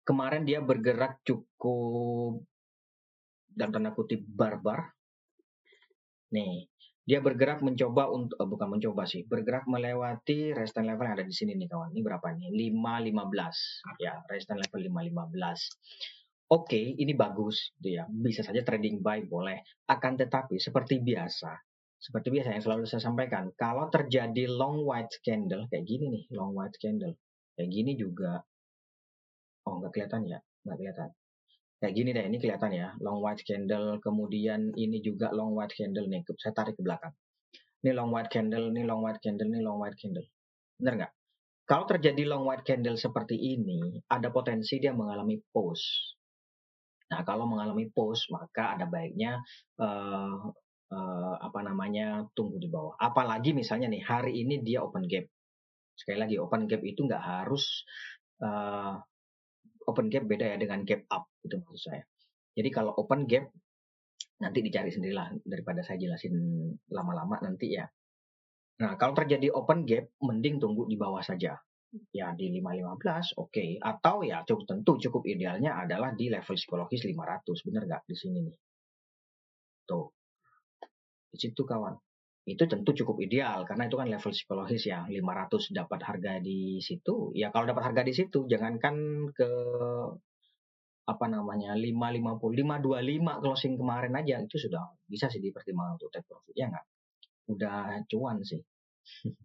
Kemarin 0.08 0.48
dia 0.48 0.64
bergerak 0.64 1.20
cukup 1.22 2.40
dan 3.60 3.68
tanda 3.68 3.92
kutip 3.92 4.24
barbar 4.24 4.96
nih 6.32 6.64
dia 7.10 7.18
bergerak 7.18 7.58
mencoba 7.58 8.06
untuk 8.06 8.38
uh, 8.38 8.46
bukan 8.46 8.78
mencoba 8.78 9.02
sih, 9.02 9.26
bergerak 9.26 9.66
melewati 9.66 10.54
resistance 10.54 10.86
level 10.86 11.10
yang 11.10 11.18
ada 11.18 11.26
di 11.26 11.34
sini 11.34 11.58
nih 11.58 11.66
kawan. 11.66 11.90
Ini 11.90 12.06
berapa 12.06 12.22
nih? 12.38 12.54
515. 12.70 13.98
Ya, 13.98 14.14
resistance 14.30 14.62
level 14.62 14.80
515. 14.94 15.34
Oke, 15.34 15.66
okay, 16.50 16.86
ini 17.02 17.10
bagus 17.18 17.74
gitu 17.82 17.98
ya. 17.98 18.06
Bisa 18.06 18.46
saja 18.46 18.62
trading 18.62 19.02
buy 19.02 19.26
boleh. 19.26 19.58
Akan 19.90 20.14
tetapi 20.14 20.62
seperti 20.62 21.02
biasa, 21.02 21.50
seperti 21.98 22.30
biasa 22.30 22.54
yang 22.54 22.62
selalu 22.62 22.84
saya 22.86 23.02
sampaikan, 23.02 23.50
kalau 23.58 23.90
terjadi 23.90 24.46
long 24.46 24.86
white 24.86 25.18
candle 25.26 25.66
kayak 25.66 25.90
gini 25.90 26.14
nih, 26.14 26.24
long 26.30 26.54
white 26.54 26.78
candle. 26.78 27.18
Kayak 27.58 27.70
gini 27.74 27.92
juga 27.98 28.38
Oh, 29.66 29.82
nggak 29.82 29.92
kelihatan 29.92 30.24
ya? 30.24 30.38
Nggak 30.64 30.78
kelihatan 30.78 31.10
kayak 31.80 31.94
gini 31.96 32.12
deh 32.12 32.28
ini 32.28 32.36
kelihatan 32.36 32.70
ya 32.76 32.92
long 33.00 33.24
white 33.24 33.40
candle 33.40 33.96
kemudian 34.04 34.76
ini 34.76 35.00
juga 35.00 35.32
long 35.32 35.56
white 35.56 35.72
candle 35.72 36.06
nih 36.06 36.20
saya 36.36 36.52
tarik 36.52 36.76
ke 36.76 36.84
belakang. 36.84 37.16
Ini 37.80 37.96
long 37.96 38.12
white 38.12 38.28
candle 38.28 38.68
ini 38.68 38.84
long 38.84 39.00
white 39.00 39.24
candle 39.24 39.48
ini 39.48 39.64
long 39.64 39.80
white 39.80 39.96
candle. 39.96 40.28
Benar 40.76 40.94
nggak? 41.00 41.12
Kalau 41.64 41.84
terjadi 41.88 42.28
long 42.28 42.44
white 42.44 42.66
candle 42.68 43.00
seperti 43.00 43.40
ini 43.40 43.96
ada 44.12 44.28
potensi 44.28 44.76
dia 44.76 44.92
mengalami 44.92 45.40
pause. 45.40 46.18
Nah 47.08 47.24
kalau 47.24 47.48
mengalami 47.48 47.88
pause 47.88 48.28
maka 48.28 48.76
ada 48.76 48.84
baiknya 48.84 49.40
uh, 49.80 50.52
uh, 50.92 51.34
apa 51.40 51.60
namanya 51.64 52.28
tunggu 52.36 52.60
di 52.60 52.68
bawah. 52.68 52.92
Apalagi 53.00 53.56
misalnya 53.56 53.88
nih 53.88 54.04
hari 54.04 54.44
ini 54.44 54.60
dia 54.60 54.84
open 54.84 55.08
gap. 55.08 55.24
Sekali 55.96 56.20
lagi 56.20 56.36
open 56.36 56.68
gap 56.68 56.84
itu 56.84 57.00
nggak 57.08 57.24
harus 57.24 57.88
uh, 58.44 59.00
open 59.86 60.12
gap 60.12 60.24
beda 60.26 60.54
ya 60.54 60.56
dengan 60.60 60.84
gap 60.84 61.06
up 61.08 61.30
itu 61.44 61.56
maksud 61.56 61.80
saya. 61.80 62.04
Jadi 62.56 62.68
kalau 62.68 62.92
open 62.98 63.24
gap 63.24 63.48
nanti 64.40 64.64
dicari 64.64 64.88
sendirilah 64.88 65.36
daripada 65.44 65.84
saya 65.84 66.00
jelasin 66.00 66.34
lama-lama 66.90 67.40
nanti 67.40 67.76
ya. 67.76 67.84
Nah, 68.80 68.96
kalau 68.96 69.12
terjadi 69.12 69.52
open 69.52 69.84
gap 69.84 70.08
mending 70.24 70.56
tunggu 70.60 70.88
di 70.88 70.96
bawah 70.96 71.20
saja. 71.20 71.56
Ya 72.14 72.30
di 72.38 72.54
515 72.54 73.34
oke 73.34 73.50
okay. 73.50 73.70
atau 73.82 74.22
ya 74.22 74.46
cukup 74.46 74.62
tentu 74.62 74.94
cukup 74.94 75.26
idealnya 75.26 75.74
adalah 75.74 76.14
di 76.14 76.30
level 76.30 76.54
psikologis 76.54 77.02
500 77.02 77.66
bener 77.66 77.82
nggak 77.82 78.02
di 78.06 78.14
sini 78.14 78.38
nih. 78.46 78.56
Tuh. 79.90 80.06
Di 81.34 81.38
situ 81.38 81.66
kawan 81.66 81.98
itu 82.48 82.64
tentu 82.64 82.90
cukup 82.96 83.20
ideal 83.20 83.68
karena 83.68 83.86
itu 83.86 83.96
kan 84.00 84.08
level 84.08 84.32
psikologis 84.32 84.88
ya. 84.88 85.04
500 85.04 85.76
dapat 85.76 86.00
harga 86.00 86.32
di 86.40 86.80
situ 86.80 87.36
ya 87.36 87.52
kalau 87.52 87.68
dapat 87.68 87.92
harga 87.92 88.02
di 88.06 88.12
situ 88.16 88.48
jangankan 88.48 89.28
ke 89.36 89.50
apa 91.04 91.26
namanya 91.26 91.74
550 91.74 92.38
525 92.38 93.42
closing 93.42 93.74
kemarin 93.74 94.14
aja 94.14 94.36
itu 94.40 94.56
sudah 94.56 94.94
bisa 95.04 95.26
sih 95.26 95.42
dipertimbangkan 95.42 95.98
untuk 96.00 96.10
take 96.14 96.24
profit 96.24 96.54
ya 96.56 96.66
nggak? 96.70 96.86
Udah 97.52 98.00
cuan 98.08 98.40
sih. 98.46 98.62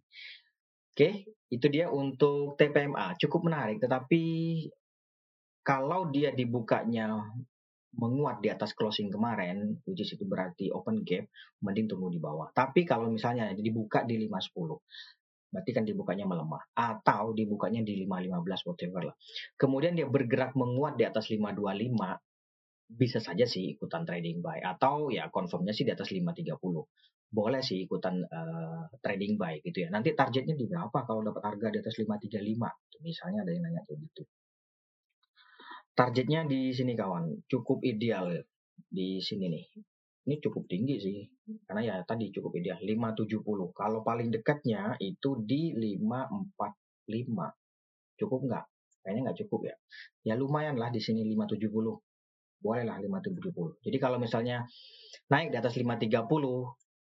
Oke 0.96 1.10
itu 1.52 1.68
dia 1.68 1.92
untuk 1.92 2.56
TPMA 2.56 3.20
cukup 3.20 3.52
menarik 3.52 3.84
tetapi 3.84 4.24
kalau 5.66 6.08
dia 6.14 6.32
dibukanya 6.32 7.26
menguat 7.96 8.44
di 8.44 8.52
atas 8.52 8.76
closing 8.76 9.08
kemarin, 9.08 9.80
which 9.88 10.04
is 10.04 10.12
itu 10.12 10.28
berarti 10.28 10.68
open 10.72 11.08
gap, 11.08 11.26
mending 11.64 11.88
tunggu 11.88 12.12
di 12.12 12.20
bawah. 12.20 12.52
Tapi 12.52 12.84
kalau 12.84 13.08
misalnya 13.08 13.52
dibuka 13.56 14.04
di 14.04 14.20
510, 14.28 14.84
berarti 15.56 15.72
kan 15.72 15.84
dibukanya 15.88 16.28
melemah. 16.28 16.64
Atau 16.76 17.32
dibukanya 17.32 17.82
di 17.88 18.04
515, 18.04 18.68
whatever 18.68 19.02
lah. 19.12 19.16
Kemudian 19.56 19.96
dia 19.96 20.08
bergerak 20.12 20.54
menguat 20.60 21.00
di 21.00 21.08
atas 21.08 21.32
525, 21.32 22.20
bisa 22.86 23.18
saja 23.24 23.48
sih 23.48 23.74
ikutan 23.80 24.04
trading 24.04 24.44
buy. 24.44 24.60
Atau 24.60 25.10
ya 25.10 25.32
confirmnya 25.32 25.72
sih 25.72 25.88
di 25.88 25.96
atas 25.96 26.12
530. 26.12 26.52
boleh 27.26 27.60
sih 27.60 27.84
ikutan 27.84 28.24
uh, 28.24 28.88
trading 29.04 29.36
buy 29.36 29.60
gitu 29.60 29.84
ya. 29.84 29.90
Nanti 29.92 30.16
targetnya 30.16 30.56
di 30.56 30.72
berapa 30.72 31.04
kalau 31.04 31.20
dapat 31.20 31.44
harga 31.44 31.68
di 31.68 31.78
atas 31.84 32.00
535? 32.00 33.04
Misalnya 33.04 33.44
ada 33.44 33.52
yang 33.52 33.64
nanya 33.66 33.82
kayak 33.84 34.08
gitu. 34.08 34.24
Targetnya 35.96 36.44
di 36.44 36.76
sini 36.76 36.92
kawan, 36.92 37.48
cukup 37.48 37.80
ideal 37.88 38.36
di 38.92 39.24
sini 39.24 39.48
nih. 39.48 39.64
Ini 40.28 40.36
cukup 40.44 40.68
tinggi 40.68 41.00
sih, 41.00 41.24
karena 41.64 41.82
ya 41.88 41.96
tadi 42.04 42.36
cukup 42.36 42.60
ideal 42.60 42.84
570. 42.84 43.72
Kalau 43.72 44.04
paling 44.04 44.28
dekatnya 44.28 45.00
itu 45.00 45.40
di 45.40 45.72
545. 45.72 48.20
Cukup 48.20 48.40
nggak? 48.44 48.66
Kayaknya 49.06 49.22
nggak 49.32 49.40
cukup 49.46 49.72
ya. 49.72 49.76
Ya 50.28 50.34
lumayan 50.36 50.76
lah 50.76 50.92
di 50.92 51.00
sini 51.00 51.24
570 51.24 51.64
bolehlah 52.60 52.98
570. 53.00 53.86
Jadi 53.86 53.98
kalau 54.02 54.18
misalnya 54.18 54.66
naik 55.30 55.54
di 55.54 55.58
atas 55.62 55.78
530 55.78 56.26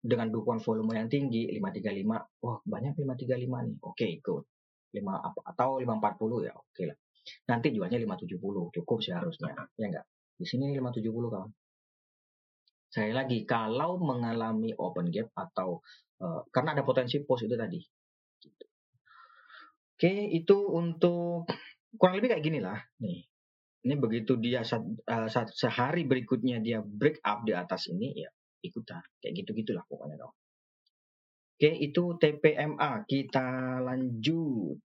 dengan 0.00 0.32
dukungan 0.32 0.64
volume 0.64 0.96
yang 0.96 1.12
tinggi 1.12 1.52
535, 1.60 2.40
wah 2.40 2.58
banyak 2.64 2.96
535 2.96 3.68
nih. 3.68 3.76
Oke, 3.84 3.84
okay, 3.84 4.12
good. 4.24 4.48
5 4.96 5.04
atau 5.46 5.78
540 5.78 6.48
ya, 6.48 6.56
oke 6.56 6.72
okay 6.72 6.84
lah. 6.90 6.98
Nanti 7.48 7.72
jualnya 7.74 7.98
570, 8.00 8.74
cukup 8.74 8.98
sih 9.02 9.12
harusnya. 9.12 9.52
Ya 9.76 9.86
enggak? 9.88 10.06
Di 10.36 10.46
sini 10.48 10.72
570 10.76 11.32
kawan. 11.32 11.50
Saya 12.90 13.14
lagi 13.14 13.46
kalau 13.46 14.02
mengalami 14.02 14.74
open 14.74 15.14
gap 15.14 15.30
atau 15.38 15.78
uh, 16.18 16.42
karena 16.50 16.74
ada 16.74 16.82
potensi 16.82 17.22
post 17.22 17.46
itu 17.46 17.54
tadi. 17.54 17.78
Gitu. 18.42 18.66
Oke, 19.94 20.12
itu 20.34 20.56
untuk 20.74 21.46
kurang 21.94 22.18
lebih 22.18 22.34
kayak 22.34 22.42
gini 22.42 22.58
lah. 22.58 22.82
Nih, 22.98 23.30
ini 23.86 23.94
begitu 23.94 24.36
dia 24.36 24.66
saat, 24.66 24.82
uh, 24.84 25.28
saat 25.30 25.54
sehari 25.54 26.04
berikutnya 26.04 26.58
dia 26.58 26.82
break 26.82 27.22
up 27.24 27.46
di 27.46 27.54
atas 27.54 27.88
ini 27.88 28.12
ya 28.26 28.30
ikutan 28.60 29.00
kayak 29.24 29.44
gitu 29.44 29.50
gitulah 29.56 29.84
pokoknya 29.88 30.20
dong. 30.20 30.34
Oke 31.56 31.70
itu 31.76 32.16
TPMA 32.16 33.04
kita 33.08 33.80
lanjut. 33.84 34.80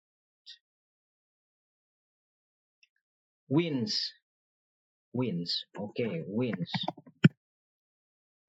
Wins, 3.56 4.12
wins, 5.16 5.64
oke 5.80 5.96
okay, 5.96 6.28
wins, 6.28 6.72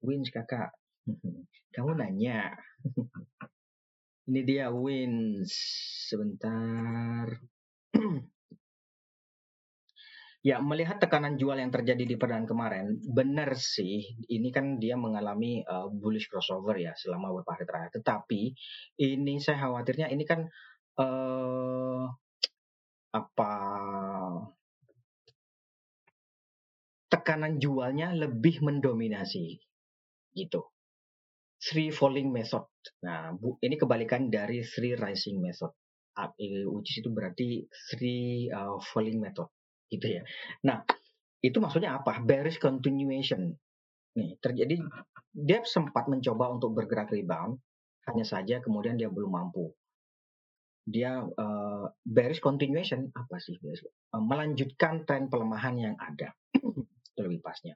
wins 0.03 0.27
kakak. 0.35 0.75
Kamu 1.73 1.95
nanya. 1.95 2.51
Ini 4.27 4.41
dia 4.43 4.67
wins. 4.67 5.55
Sebentar. 6.11 7.31
Ya, 10.45 10.63
melihat 10.63 10.95
tekanan 11.03 11.35
jual 11.35 11.59
yang 11.59 11.75
terjadi 11.75 12.07
di 12.07 12.15
perdaan 12.15 12.47
kemarin, 12.47 13.03
benar 13.03 13.51
sih, 13.59 14.15
ini 14.31 14.47
kan 14.47 14.79
dia 14.79 14.95
mengalami 14.95 15.59
uh, 15.67 15.91
bullish 15.91 16.31
crossover 16.31 16.77
ya 16.79 16.95
selama 16.95 17.35
beberapa 17.35 17.57
hari 17.57 17.65
terakhir. 17.67 17.91
Tetapi 17.99 18.41
ini 19.01 19.43
saya 19.43 19.67
khawatirnya 19.67 20.07
ini 20.07 20.23
kan 20.23 20.47
uh, 21.03 22.07
apa 23.11 23.53
tekanan 27.07 27.59
jualnya 27.59 28.11
lebih 28.11 28.63
mendominasi 28.63 29.59
gitu. 30.35 30.67
Three 31.57 31.89
falling 31.89 32.29
method. 32.29 32.69
Nah, 33.01 33.33
bu, 33.33 33.57
ini 33.65 33.75
kebalikan 33.79 34.29
dari 34.29 34.61
three 34.61 34.93
rising 34.93 35.41
method. 35.41 35.73
Which 36.37 36.97
is 36.97 37.05
itu 37.05 37.09
berarti 37.13 37.65
three 37.93 38.49
uh, 38.49 38.77
falling 38.81 39.21
method 39.21 39.49
gitu 39.89 40.21
ya. 40.21 40.21
Nah, 40.65 40.81
itu 41.41 41.57
maksudnya 41.61 41.97
apa? 41.97 42.21
Bearish 42.21 42.61
continuation. 42.61 43.53
Nih, 44.17 44.37
terjadi 44.41 44.81
dia 45.33 45.61
sempat 45.65 46.09
mencoba 46.09 46.49
untuk 46.49 46.73
bergerak 46.73 47.13
rebound, 47.13 47.61
hanya 48.09 48.25
saja 48.25 48.57
kemudian 48.57 48.97
dia 48.97 49.13
belum 49.13 49.29
mampu. 49.29 49.73
Dia 50.87 51.21
uh, 51.21 51.85
bearish 52.01 52.41
continuation 52.41 53.13
apa 53.13 53.37
sih? 53.37 53.57
Uh, 53.61 54.23
melanjutkan 54.23 55.05
tren 55.05 55.29
pelemahan 55.29 55.75
yang 55.77 55.95
ada. 56.01 56.33
lebih 57.27 57.43
pasnya. 57.43 57.75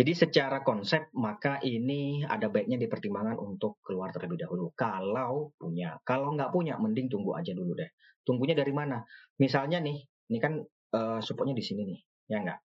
Jadi 0.00 0.16
secara 0.16 0.64
konsep 0.64 1.12
maka 1.12 1.60
ini 1.60 2.24
ada 2.24 2.48
baiknya 2.48 2.80
dipertimbangkan 2.80 3.36
untuk 3.36 3.84
keluar 3.84 4.08
terlebih 4.16 4.48
dahulu. 4.48 4.72
Kalau 4.72 5.52
punya, 5.60 6.00
kalau 6.08 6.32
nggak 6.32 6.48
punya, 6.48 6.80
mending 6.80 7.12
tunggu 7.12 7.36
aja 7.36 7.52
dulu 7.52 7.76
deh. 7.76 7.90
Tunggunya 8.24 8.56
dari 8.56 8.72
mana? 8.72 9.04
Misalnya 9.36 9.76
nih, 9.84 10.00
ini 10.32 10.38
kan 10.40 10.56
uh, 10.96 11.20
supportnya 11.20 11.52
di 11.52 11.60
sini 11.60 11.84
nih, 11.84 12.00
ya 12.32 12.40
enggak? 12.40 12.64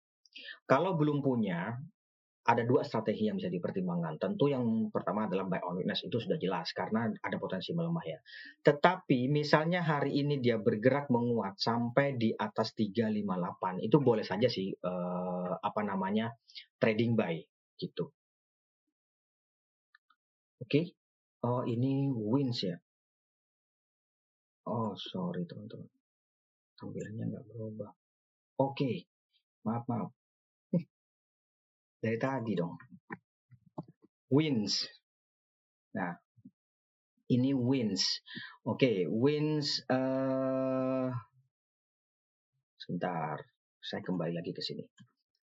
Kalau 0.67 1.00
belum 1.00 1.24
punya, 1.24 1.80
ada 2.41 2.65
dua 2.65 2.82
strategi 2.82 3.30
yang 3.30 3.38
bisa 3.38 3.54
dipertimbangkan. 3.54 4.17
Tentu 4.17 4.49
yang 4.49 4.89
pertama 4.89 5.30
adalah 5.30 5.45
buy 5.45 5.62
on 5.62 5.77
weakness 5.77 6.01
itu 6.01 6.17
sudah 6.17 6.41
jelas 6.41 6.73
karena 6.73 7.10
ada 7.21 7.38
potensi 7.38 7.69
melemah 7.71 8.06
ya. 8.06 8.19
Tetapi 8.65 9.30
misalnya 9.30 9.86
hari 9.86 10.17
ini 10.17 10.41
dia 10.41 10.58
bergerak 10.58 11.13
menguat 11.13 11.62
sampai 11.62 12.17
di 12.17 12.34
atas 12.34 12.73
358 12.73 13.86
itu 13.86 13.97
boleh 14.01 14.25
saja 14.25 14.49
sih 14.49 14.73
uh, 14.73 15.54
apa 15.62 15.82
namanya 15.86 16.34
trading 16.82 17.13
buy 17.13 17.38
gitu. 17.77 18.10
Oke. 20.62 20.69
Okay? 20.69 20.86
Oh 21.45 21.65
ini 21.65 22.10
wins 22.10 22.65
ya. 22.65 22.77
Oh 24.69 24.93
sorry 24.93 25.45
teman-teman 25.49 25.89
tampilannya 26.82 27.23
nggak 27.30 27.45
berubah. 27.54 27.91
Oke, 28.58 29.06
maaf 29.65 29.86
maaf. 29.86 30.10
Dari 32.02 32.18
tadi 32.18 32.58
dong. 32.58 32.74
Wins. 34.34 34.90
Nah, 35.94 36.18
ini 37.30 37.54
wins. 37.54 38.26
Oke, 38.66 39.06
wins. 39.06 39.86
Uh, 39.86 41.14
sebentar, 42.82 43.38
saya 43.78 44.02
kembali 44.02 44.34
lagi 44.34 44.50
ke 44.50 44.66
sini. 44.66 44.82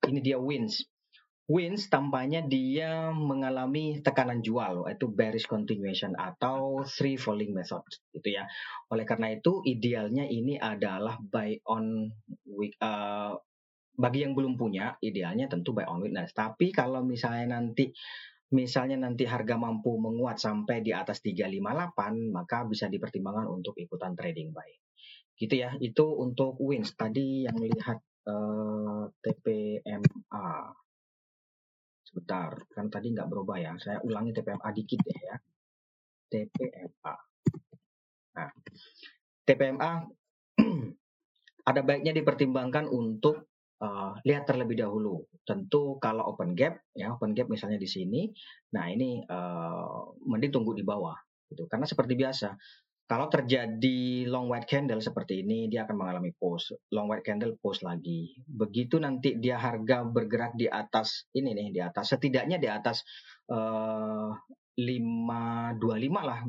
Ini 0.05 0.19
dia 0.21 0.37
wins. 0.37 0.85
Wins 1.43 1.91
tampaknya 1.91 2.39
dia 2.47 3.11
mengalami 3.11 3.99
tekanan 3.99 4.39
jual 4.39 4.87
yaitu 4.87 5.11
bearish 5.11 5.43
continuation 5.43 6.15
atau 6.15 6.87
three 6.87 7.19
falling 7.19 7.51
method 7.51 7.83
gitu 8.15 8.29
ya. 8.31 8.47
Oleh 8.87 9.03
karena 9.03 9.33
itu 9.35 9.59
idealnya 9.67 10.23
ini 10.23 10.55
adalah 10.55 11.19
buy 11.19 11.59
on 11.67 12.15
week 12.47 12.79
uh, 12.79 13.35
bagi 13.93 14.25
yang 14.25 14.33
belum 14.33 14.57
punya 14.57 14.97
idealnya 15.01 15.45
tentu 15.45 15.73
buy 15.73 15.85
on 15.85 16.01
weakness. 16.01 16.33
Tapi 16.33 16.73
kalau 16.73 17.05
misalnya 17.05 17.59
nanti 17.59 17.93
misalnya 18.53 19.01
nanti 19.01 19.25
harga 19.25 19.57
mampu 19.57 19.97
menguat 19.97 20.37
sampai 20.37 20.85
di 20.85 20.93
atas 20.93 21.21
358 21.25 22.29
maka 22.29 22.65
bisa 22.69 22.85
dipertimbangkan 22.89 23.49
untuk 23.49 23.77
ikutan 23.77 24.17
trading 24.17 24.53
buy. 24.53 24.69
Gitu 25.37 25.53
ya. 25.61 25.73
Itu 25.77 26.17
untuk 26.17 26.57
wins. 26.61 26.93
Tadi 26.97 27.45
yang 27.45 27.57
lihat 27.57 27.97
uh, 28.29 29.09
TPMA 29.21 30.49
Sebentar, 32.13 32.53
kan 32.69 32.93
tadi 32.93 33.09
nggak 33.09 33.25
berubah 33.25 33.57
ya. 33.57 33.73
Saya 33.81 33.97
ulangi 34.05 34.37
TPMA 34.37 34.69
dikit 34.69 35.01
deh 35.01 35.17
ya. 35.17 35.35
TPMA. 36.29 37.15
Nah, 38.37 38.49
TPMA 39.49 39.91
ada 41.73 41.81
baiknya 41.81 42.13
dipertimbangkan 42.13 42.85
untuk 42.85 43.49
uh, 43.83 44.15
lihat 44.23 44.47
terlebih 44.47 44.79
dahulu. 44.79 45.27
Tentu 45.43 45.99
kalau 45.99 46.31
open 46.31 46.55
gap, 46.55 46.79
ya 46.95 47.11
open 47.11 47.35
gap 47.35 47.51
misalnya 47.51 47.75
di 47.75 47.89
sini, 47.89 48.31
nah 48.71 48.87
ini 48.87 49.19
uh, 49.27 50.15
mending 50.23 50.55
tunggu 50.55 50.71
di 50.71 50.87
bawah, 50.87 51.15
gitu. 51.51 51.67
Karena 51.67 51.83
seperti 51.83 52.15
biasa, 52.15 52.55
kalau 53.03 53.27
terjadi 53.27 54.25
long 54.31 54.47
white 54.47 54.65
candle 54.65 55.03
seperti 55.03 55.43
ini, 55.43 55.67
dia 55.67 55.83
akan 55.83 55.99
mengalami 55.99 56.31
pause. 56.31 56.79
Long 56.95 57.11
white 57.11 57.27
candle 57.27 57.59
pause 57.59 57.83
lagi. 57.83 58.31
Begitu 58.47 58.95
nanti 59.03 59.35
dia 59.35 59.59
harga 59.59 60.07
bergerak 60.07 60.55
di 60.55 60.71
atas 60.71 61.27
ini 61.35 61.51
nih, 61.51 61.67
di 61.75 61.81
atas 61.83 62.15
setidaknya 62.15 62.57
di 62.57 62.71
atas 62.71 63.03
uh, 63.51 64.31
eh, 64.79 65.75
525 65.77 66.23
lah. 66.23 66.41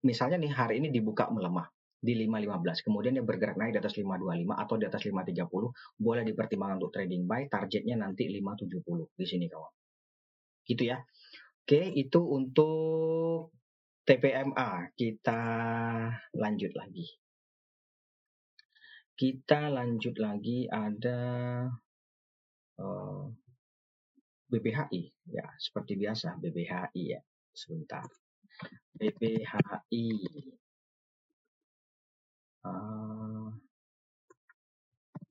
Misalnya 0.00 0.36
nih 0.40 0.52
hari 0.52 0.74
ini 0.82 0.88
dibuka 0.90 1.30
melemah 1.30 1.70
di 2.00 2.16
515, 2.16 2.80
kemudian 2.80 3.12
dia 3.12 3.24
bergerak 3.24 3.60
naik 3.60 3.76
di 3.76 3.80
atas 3.84 3.92
525 3.92 4.56
atau 4.56 4.74
di 4.80 4.84
atas 4.88 5.02
530, 5.04 6.00
boleh 6.00 6.22
dipertimbangkan 6.24 6.76
untuk 6.80 6.92
trading. 6.96 7.28
Buy, 7.28 7.44
targetnya 7.52 8.00
nanti 8.00 8.24
570 8.32 9.12
di 9.20 9.26
sini 9.28 9.46
kawan. 9.52 9.72
Gitu 10.64 10.82
ya. 10.88 10.96
Oke, 11.60 11.92
itu 11.92 12.20
untuk 12.24 13.52
TPMA 14.08 14.96
kita 14.96 15.42
lanjut 16.40 16.72
lagi. 16.72 17.06
Kita 19.12 19.68
lanjut 19.68 20.16
lagi. 20.16 20.64
Ada 20.72 21.20
uh, 22.80 22.80
eh, 22.80 23.24
BBHI 24.50 25.02
ya 25.30 25.46
seperti 25.60 26.00
biasa 26.00 26.40
BBHI 26.40 27.02
ya. 27.12 27.20
Sebentar. 27.52 28.08
BBHI 28.96 30.06
eh, 32.66 33.46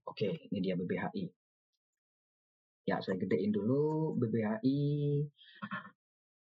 oke 0.09 0.17
okay, 0.17 0.33
ini 0.49 0.59
dia 0.61 0.75
BBHI 0.79 1.23
ya 2.89 2.97
saya 3.05 3.21
gedein 3.21 3.53
dulu 3.53 4.17
BBHI 4.17 4.81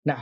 Nah, 0.09 0.21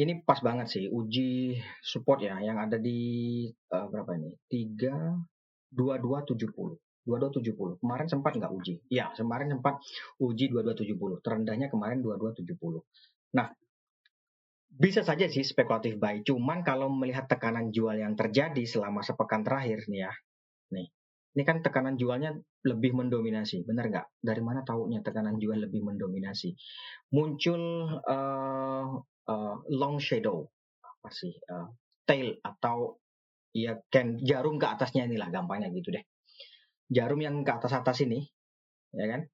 ini 0.00 0.24
pas 0.24 0.40
banget 0.40 0.66
sih 0.72 0.84
uji 0.88 1.60
support 1.84 2.24
ya 2.24 2.40
yang 2.40 2.56
ada 2.56 2.80
di 2.80 3.44
uh, 3.72 3.86
berapa 3.92 4.16
ini? 4.16 4.32
3 4.48 5.76
2270. 5.76 6.80
2270. 7.06 7.80
Kemarin 7.84 8.06
sempat 8.10 8.32
nggak 8.34 8.52
uji? 8.56 8.74
Ya, 8.88 9.12
kemarin 9.12 9.52
sempat 9.52 9.78
uji 10.18 10.48
2270. 10.50 11.20
Terendahnya 11.20 11.68
kemarin 11.68 12.00
2270. 12.00 12.82
Nah, 13.36 13.52
bisa 14.70 15.00
saja 15.06 15.24
sih 15.30 15.46
spekulatif 15.46 15.96
buy. 15.96 16.20
Cuman 16.26 16.60
kalau 16.66 16.92
melihat 16.92 17.30
tekanan 17.30 17.72
jual 17.72 17.96
yang 17.96 18.18
terjadi 18.18 18.62
selama 18.68 19.00
sepekan 19.00 19.46
terakhir 19.46 19.86
nih 19.88 20.08
ya. 20.08 20.12
Nih, 20.74 20.86
ini 21.36 21.42
kan 21.44 21.62
tekanan 21.64 21.96
jualnya 22.00 22.36
lebih 22.66 22.92
mendominasi, 22.96 23.64
benar 23.64 23.88
nggak? 23.88 24.06
Dari 24.20 24.42
mana 24.42 24.66
tahunya 24.66 25.00
tekanan 25.00 25.38
jual 25.38 25.62
lebih 25.68 25.84
mendominasi? 25.84 26.56
Muncul 27.14 27.92
uh, 28.02 28.88
uh, 29.28 29.56
long 29.70 29.96
shadow, 30.02 30.44
apa 30.82 31.08
sih? 31.12 31.32
Uh, 31.46 31.70
tail 32.06 32.38
atau 32.42 32.98
ya 33.56 33.80
can 33.90 34.20
jarum 34.20 34.60
ke 34.60 34.66
atasnya 34.68 35.08
inilah 35.08 35.32
gampangnya 35.32 35.72
gitu 35.72 35.94
deh. 35.94 36.04
Jarum 36.86 37.18
yang 37.18 37.42
ke 37.42 37.52
atas 37.52 37.72
atas 37.74 38.00
ini, 38.04 38.26
ya 38.94 39.06
kan? 39.10 39.26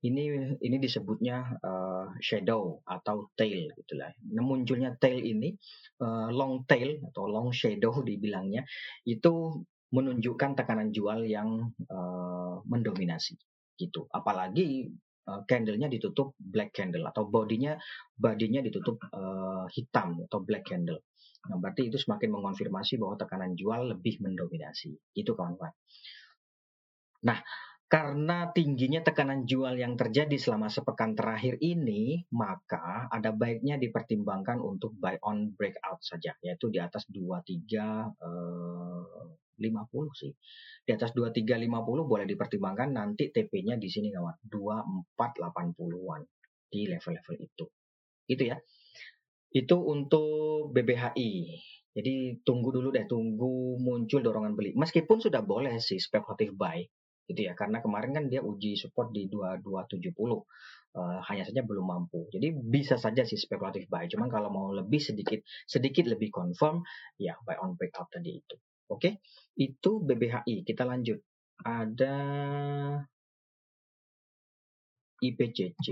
Ini 0.00 0.56
ini 0.64 0.76
disebutnya 0.80 1.60
uh, 1.60 2.16
shadow 2.24 2.80
atau 2.88 3.28
tail 3.36 3.68
gitulah. 3.76 4.08
Nah, 4.32 4.40
munculnya 4.40 4.96
tail 4.96 5.20
ini 5.20 5.52
uh, 6.00 6.32
long 6.32 6.64
tail 6.64 7.04
atau 7.12 7.28
long 7.28 7.52
shadow 7.52 8.00
dibilangnya 8.00 8.64
itu 9.04 9.60
menunjukkan 9.92 10.56
tekanan 10.56 10.88
jual 10.88 11.28
yang 11.28 11.68
uh, 11.92 12.64
mendominasi 12.64 13.36
gitu. 13.76 14.08
Apalagi 14.08 14.88
uh, 15.28 15.44
candlenya 15.44 15.92
ditutup 15.92 16.32
black 16.40 16.72
candle 16.72 17.04
atau 17.04 17.28
bodinya 17.28 17.76
bodinya 18.16 18.64
ditutup 18.64 19.04
uh, 19.12 19.68
hitam 19.68 20.24
atau 20.24 20.40
black 20.40 20.64
candle. 20.64 21.04
Nah, 21.44 21.56
berarti 21.60 21.92
itu 21.92 22.00
semakin 22.00 22.40
mengonfirmasi 22.40 22.96
bahwa 22.96 23.20
tekanan 23.20 23.52
jual 23.52 23.96
lebih 23.96 24.20
mendominasi. 24.24 24.92
Itu 25.16 25.32
kawan-kawan. 25.36 25.72
Nah, 27.24 27.36
karena 27.90 28.54
tingginya 28.54 29.02
tekanan 29.02 29.50
jual 29.50 29.74
yang 29.74 29.98
terjadi 29.98 30.38
selama 30.38 30.70
sepekan 30.70 31.18
terakhir 31.18 31.58
ini, 31.58 32.22
maka 32.30 33.10
ada 33.10 33.34
baiknya 33.34 33.82
dipertimbangkan 33.82 34.62
untuk 34.62 34.94
buy 34.94 35.18
on 35.26 35.50
breakout 35.58 35.98
saja, 35.98 36.38
yaitu 36.38 36.70
di 36.70 36.78
atas 36.78 37.10
23 37.10 38.14
eh, 38.14 39.26
50 39.58 40.14
sih. 40.14 40.30
Di 40.86 40.94
atas 40.94 41.10
2350 41.18 42.06
boleh 42.06 42.30
dipertimbangkan 42.30 42.94
nanti 42.94 43.34
TP-nya 43.34 43.74
di 43.74 43.90
sini 43.90 44.14
kawan, 44.14 44.38
2480-an 44.46 46.22
di 46.70 46.86
level-level 46.86 47.36
itu. 47.42 47.64
Itu 48.30 48.42
ya. 48.46 48.56
Itu 49.50 49.82
untuk 49.82 50.70
BBHI. 50.70 51.30
Jadi 51.90 52.38
tunggu 52.46 52.70
dulu 52.70 52.94
deh, 52.94 53.02
tunggu 53.10 53.82
muncul 53.82 54.22
dorongan 54.22 54.54
beli. 54.54 54.78
Meskipun 54.78 55.18
sudah 55.18 55.42
boleh 55.42 55.82
sih 55.82 55.98
spekulatif 55.98 56.54
buy, 56.54 56.86
gitu 57.30 57.46
ya 57.46 57.54
karena 57.54 57.78
kemarin 57.78 58.10
kan 58.10 58.24
dia 58.26 58.42
uji 58.42 58.74
support 58.74 59.14
di 59.14 59.30
2270 59.30 60.10
uh, 60.18 60.34
eh, 60.98 61.18
hanya 61.30 61.44
saja 61.46 61.62
belum 61.62 61.86
mampu. 61.86 62.26
Jadi 62.34 62.50
bisa 62.50 62.98
saja 62.98 63.22
sih 63.22 63.38
spekulatif 63.38 63.86
buy 63.86 64.10
cuman 64.10 64.26
kalau 64.26 64.50
mau 64.50 64.66
lebih 64.74 64.98
sedikit 64.98 65.38
sedikit 65.70 66.10
lebih 66.10 66.34
confirm 66.34 66.82
ya 67.22 67.38
buy 67.46 67.54
on 67.62 67.78
breakout 67.78 68.10
tadi 68.10 68.42
itu. 68.42 68.56
Oke 68.90 68.98
okay? 68.98 69.12
itu 69.54 70.02
BBHI 70.02 70.66
kita 70.66 70.82
lanjut. 70.82 71.22
Ada 71.60 72.16
IPCC 75.20 75.86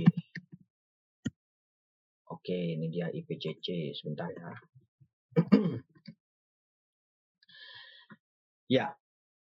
oke 2.29 2.57
ini 2.57 2.89
dia 2.89 3.13
IPCC 3.13 3.95
sebentar 3.95 4.27
ya. 4.35 4.51
Ya 8.69 8.93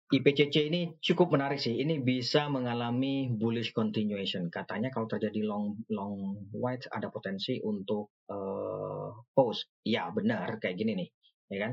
IPCC 0.10 0.74
ini 0.74 0.98
cukup 0.98 1.38
menarik 1.38 1.62
sih. 1.62 1.78
Ini 1.78 2.02
bisa 2.02 2.50
mengalami 2.50 3.30
bullish 3.30 3.70
continuation. 3.78 4.50
Katanya 4.50 4.90
kalau 4.90 5.06
terjadi 5.06 5.46
long 5.46 5.86
long 5.94 6.50
white 6.50 6.90
ada 6.90 7.14
potensi 7.14 7.62
untuk 7.62 8.10
uh, 8.26 9.14
pause. 9.38 9.70
Ya 9.86 10.10
benar 10.10 10.58
kayak 10.58 10.82
gini 10.82 10.98
nih, 10.98 11.10
ya 11.54 11.58
kan? 11.62 11.72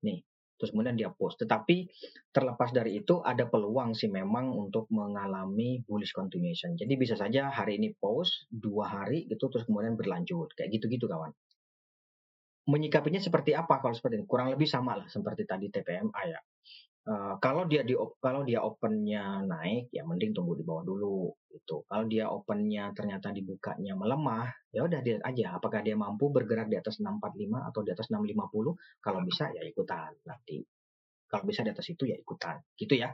Nih, 0.00 0.24
terus 0.56 0.72
kemudian 0.72 0.96
dia 0.96 1.12
pause. 1.12 1.36
Tetapi 1.36 1.84
terlepas 2.32 2.72
dari 2.72 3.04
itu 3.04 3.20
ada 3.20 3.44
peluang 3.52 3.92
sih 3.92 4.08
memang 4.08 4.48
untuk 4.56 4.88
mengalami 4.88 5.84
bullish 5.84 6.16
continuation. 6.16 6.80
Jadi 6.80 6.96
bisa 6.96 7.20
saja 7.20 7.52
hari 7.52 7.76
ini 7.76 7.92
pause 7.92 8.48
dua 8.48 8.88
hari 8.88 9.28
gitu 9.28 9.52
terus 9.52 9.68
kemudian 9.68 9.92
berlanjut 9.92 10.56
kayak 10.56 10.72
gitu-gitu 10.72 11.04
kawan. 11.04 11.36
Menyikapinya 12.64 13.20
seperti 13.20 13.52
apa 13.52 13.76
kalau 13.84 13.92
seperti 13.92 14.16
ini? 14.16 14.24
Kurang 14.24 14.48
lebih 14.48 14.64
sama 14.64 14.96
lah 14.96 15.04
seperti 15.04 15.44
tadi 15.44 15.68
TPMA 15.68 16.22
ya 16.32 16.40
Uh, 17.04 17.36
kalau 17.36 17.68
dia 17.68 17.84
di 17.84 17.92
kalau 18.16 18.48
dia 18.48 18.64
opennya 18.64 19.44
naik 19.44 19.92
ya 19.92 20.08
mending 20.08 20.32
tunggu 20.32 20.56
di 20.56 20.64
bawah 20.64 20.88
dulu 20.88 21.28
itu 21.52 21.84
kalau 21.84 22.08
dia 22.08 22.32
opennya 22.32 22.96
ternyata 22.96 23.28
dibukanya 23.28 23.92
melemah 23.92 24.48
ya 24.72 24.88
udah 24.88 25.04
lihat 25.04 25.20
aja 25.20 25.60
apakah 25.60 25.84
dia 25.84 26.00
mampu 26.00 26.32
bergerak 26.32 26.72
di 26.72 26.80
atas 26.80 27.04
645 27.04 27.60
atau 27.60 27.80
di 27.84 27.90
atas 27.92 28.08
650 28.08 29.04
kalau 29.04 29.20
bisa 29.20 29.52
ya 29.52 29.60
ikutan 29.68 30.16
nanti. 30.24 30.64
Kalau 31.28 31.44
bisa 31.44 31.60
di 31.60 31.76
atas 31.76 31.86
itu 31.92 32.08
ya 32.08 32.16
ikutan 32.16 32.56
gitu 32.80 32.96
ya. 32.96 33.12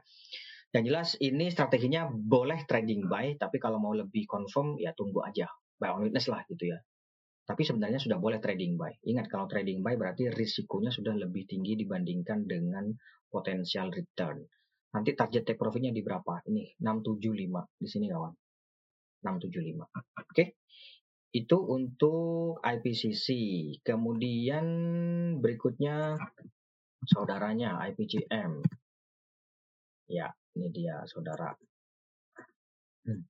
Dan 0.70 0.87
jelas 0.87 1.18
ini 1.18 1.50
strateginya 1.50 2.07
boleh 2.14 2.62
trading 2.70 3.11
buy 3.11 3.35
tapi 3.42 3.59
kalau 3.59 3.83
mau 3.83 3.90
lebih 3.90 4.22
confirm 4.31 4.79
ya 4.79 4.94
tunggu 4.94 5.18
aja. 5.26 5.50
Buy 5.83 5.90
on 5.90 6.07
witness 6.07 6.31
lah 6.31 6.46
gitu 6.46 6.70
ya 6.70 6.79
tapi 7.50 7.66
sebenarnya 7.66 7.98
sudah 7.98 8.22
boleh 8.22 8.38
trading 8.38 8.78
buy. 8.78 8.94
Ingat 9.10 9.26
kalau 9.26 9.50
trading 9.50 9.82
buy 9.82 9.98
berarti 9.98 10.30
risikonya 10.30 10.94
sudah 10.94 11.18
lebih 11.18 11.50
tinggi 11.50 11.74
dibandingkan 11.74 12.46
dengan 12.46 12.94
potensial 13.26 13.90
return. 13.90 14.38
Nanti 14.94 15.18
target 15.18 15.42
take 15.42 15.58
profitnya 15.58 15.90
di 15.90 15.98
berapa? 15.98 16.46
Ini 16.46 16.78
675 16.78 17.74
di 17.74 17.88
sini 17.90 18.06
kawan. 18.06 18.30
675. 19.26 19.82
Oke. 19.82 19.82
Okay? 20.30 20.46
Itu 21.34 21.58
untuk 21.74 22.62
IPCC. 22.62 23.26
Kemudian 23.82 24.66
berikutnya 25.42 26.22
saudaranya 27.02 27.82
IPCM. 27.90 28.62
Ya, 30.06 30.30
ini 30.54 30.70
dia 30.70 31.02
saudara. 31.10 31.50
Hmm. 33.10 33.26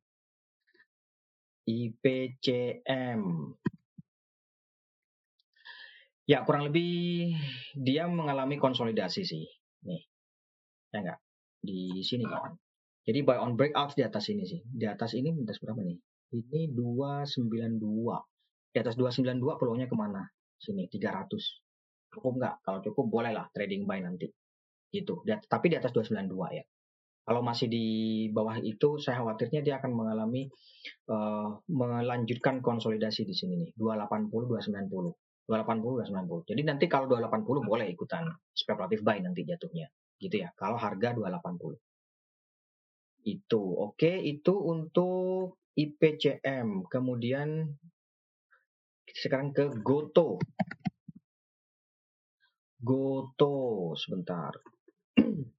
IPCM 1.65 3.25
Ya, 6.31 6.47
kurang 6.47 6.71
lebih 6.71 7.35
dia 7.75 8.07
mengalami 8.07 8.55
konsolidasi 8.55 9.27
sih. 9.27 9.51
Nih. 9.83 10.07
Ya 10.95 11.03
enggak? 11.03 11.19
Di 11.59 12.07
sini 12.07 12.23
kan. 12.23 12.55
Jadi 13.03 13.27
buy 13.27 13.43
on 13.43 13.59
breakout 13.59 13.99
di 13.99 14.07
atas 14.07 14.31
ini 14.31 14.47
sih. 14.47 14.63
Di 14.63 14.87
atas 14.87 15.19
ini 15.19 15.35
minta 15.35 15.51
berapa 15.59 15.83
nih? 15.83 15.99
Ini 16.31 16.71
292. 16.71 17.83
Di 18.71 18.79
atas 18.79 18.95
292 18.95 19.59
peluangnya 19.59 19.91
ke 19.91 19.97
mana? 19.99 20.23
Sini 20.55 20.87
300. 20.87 22.15
Cukup 22.15 22.39
nggak? 22.39 22.55
Kalau 22.63 22.79
cukup 22.79 23.11
boleh 23.11 23.35
lah 23.35 23.51
trading 23.51 23.83
buy 23.91 23.99
nanti. 23.99 24.31
Gitu. 24.87 25.27
Tapi 25.27 25.67
di 25.67 25.83
atas 25.83 25.91
292 25.91 26.31
ya. 26.55 26.63
Kalau 27.27 27.43
masih 27.43 27.67
di 27.67 27.87
bawah 28.31 28.63
itu, 28.63 29.03
saya 29.03 29.19
khawatirnya 29.19 29.67
dia 29.67 29.83
akan 29.83 29.99
mengalami 29.99 30.47
uh, 31.11 31.59
melanjutkan 31.67 32.63
konsolidasi 32.63 33.27
di 33.27 33.35
sini 33.35 33.55
nih, 33.67 33.71
280, 33.75 34.31
290. 34.31 35.30
280 35.49 36.07
290. 36.07 36.51
Jadi 36.55 36.63
nanti 36.63 36.85
kalau 36.87 37.11
280 37.11 37.67
boleh 37.67 37.87
ikutan 37.91 38.29
spekulatif 38.53 39.03
buy 39.03 39.19
nanti 39.23 39.43
jatuhnya. 39.43 39.89
Gitu 40.21 40.47
ya. 40.47 40.53
Kalau 40.55 40.77
harga 40.77 41.17
280. 41.17 41.75
Itu. 43.27 43.63
Oke, 43.81 44.21
itu 44.21 44.55
untuk 44.55 45.59
IPCM. 45.75 46.87
Kemudian 46.87 47.67
sekarang 49.11 49.51
ke 49.51 49.71
Goto. 49.83 50.39
Goto 52.81 53.57
sebentar. 53.97 54.53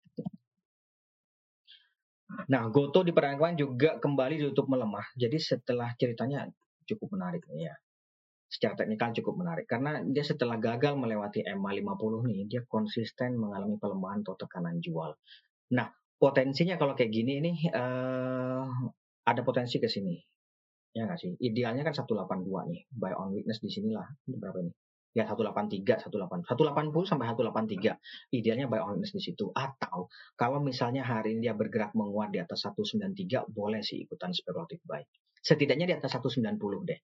Nah, 2.48 2.64
Goto 2.72 3.04
di 3.04 3.12
perdagangan 3.12 3.60
juga 3.60 4.00
kembali 4.00 4.40
ditutup 4.40 4.72
melemah. 4.72 5.04
Jadi 5.20 5.36
setelah 5.36 5.92
ceritanya 6.00 6.48
cukup 6.88 7.20
menarik 7.20 7.44
ya 7.60 7.76
secara 8.52 8.76
teknikal 8.76 9.16
cukup 9.16 9.40
menarik. 9.40 9.66
Karena 9.66 10.04
dia 10.04 10.28
setelah 10.28 10.60
gagal 10.60 11.00
melewati 11.00 11.48
EMA 11.48 11.72
50 11.72 12.28
nih 12.28 12.40
dia 12.52 12.62
konsisten 12.68 13.40
mengalami 13.40 13.80
pelemahan 13.80 14.28
atau 14.28 14.36
tekanan 14.36 14.84
jual. 14.84 15.16
Nah 15.72 15.88
potensinya 16.20 16.76
kalau 16.76 16.94
kayak 16.94 17.16
gini 17.16 17.40
ini 17.40 17.52
uh, 17.72 18.68
ada 19.24 19.42
potensi 19.48 19.80
ke 19.80 19.88
sini. 19.88 20.20
Ya 20.92 21.08
nggak 21.08 21.20
sih? 21.24 21.32
Idealnya 21.40 21.88
kan 21.88 21.96
182 21.96 22.44
nih. 22.68 22.82
Buy 22.92 23.16
on 23.16 23.32
weakness 23.32 23.64
di 23.64 23.72
sinilah 23.72 24.04
ini 24.28 24.36
berapa 24.36 24.60
ini? 24.60 24.72
Ya 25.16 25.28
183 25.28 26.08
180 26.08 26.48
180 26.48 26.92
sampai 27.04 27.28
183 27.36 28.32
idealnya 28.32 28.68
buy 28.68 28.84
on 28.84 29.00
weakness 29.00 29.16
di 29.16 29.24
situ. 29.32 29.48
Atau 29.56 30.12
kalau 30.36 30.60
misalnya 30.60 31.08
hari 31.08 31.40
ini 31.40 31.48
dia 31.48 31.56
bergerak 31.56 31.96
menguat 31.96 32.36
di 32.36 32.44
atas 32.44 32.68
193 32.68 33.48
boleh 33.48 33.80
sih 33.80 34.04
ikutan 34.04 34.36
spekulatif 34.36 34.84
buy. 34.84 35.00
Setidaknya 35.40 35.88
di 35.88 35.96
atas 35.96 36.20
190 36.20 36.44
deh 36.84 37.00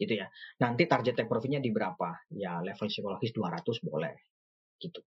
gitu 0.00 0.16
ya. 0.16 0.26
Nanti 0.64 0.88
target 0.88 1.12
take 1.20 1.28
profitnya 1.28 1.60
di 1.60 1.68
berapa? 1.68 2.24
Ya 2.32 2.64
level 2.64 2.88
psikologis 2.88 3.36
200 3.36 3.84
boleh 3.84 4.16
gitu. 4.80 5.04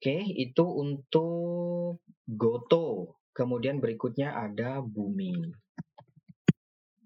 Oke, 0.00 0.16
itu 0.32 0.64
untuk 0.64 2.00
Goto. 2.24 3.20
Kemudian 3.36 3.84
berikutnya 3.84 4.32
ada 4.32 4.80
Bumi. 4.80 5.36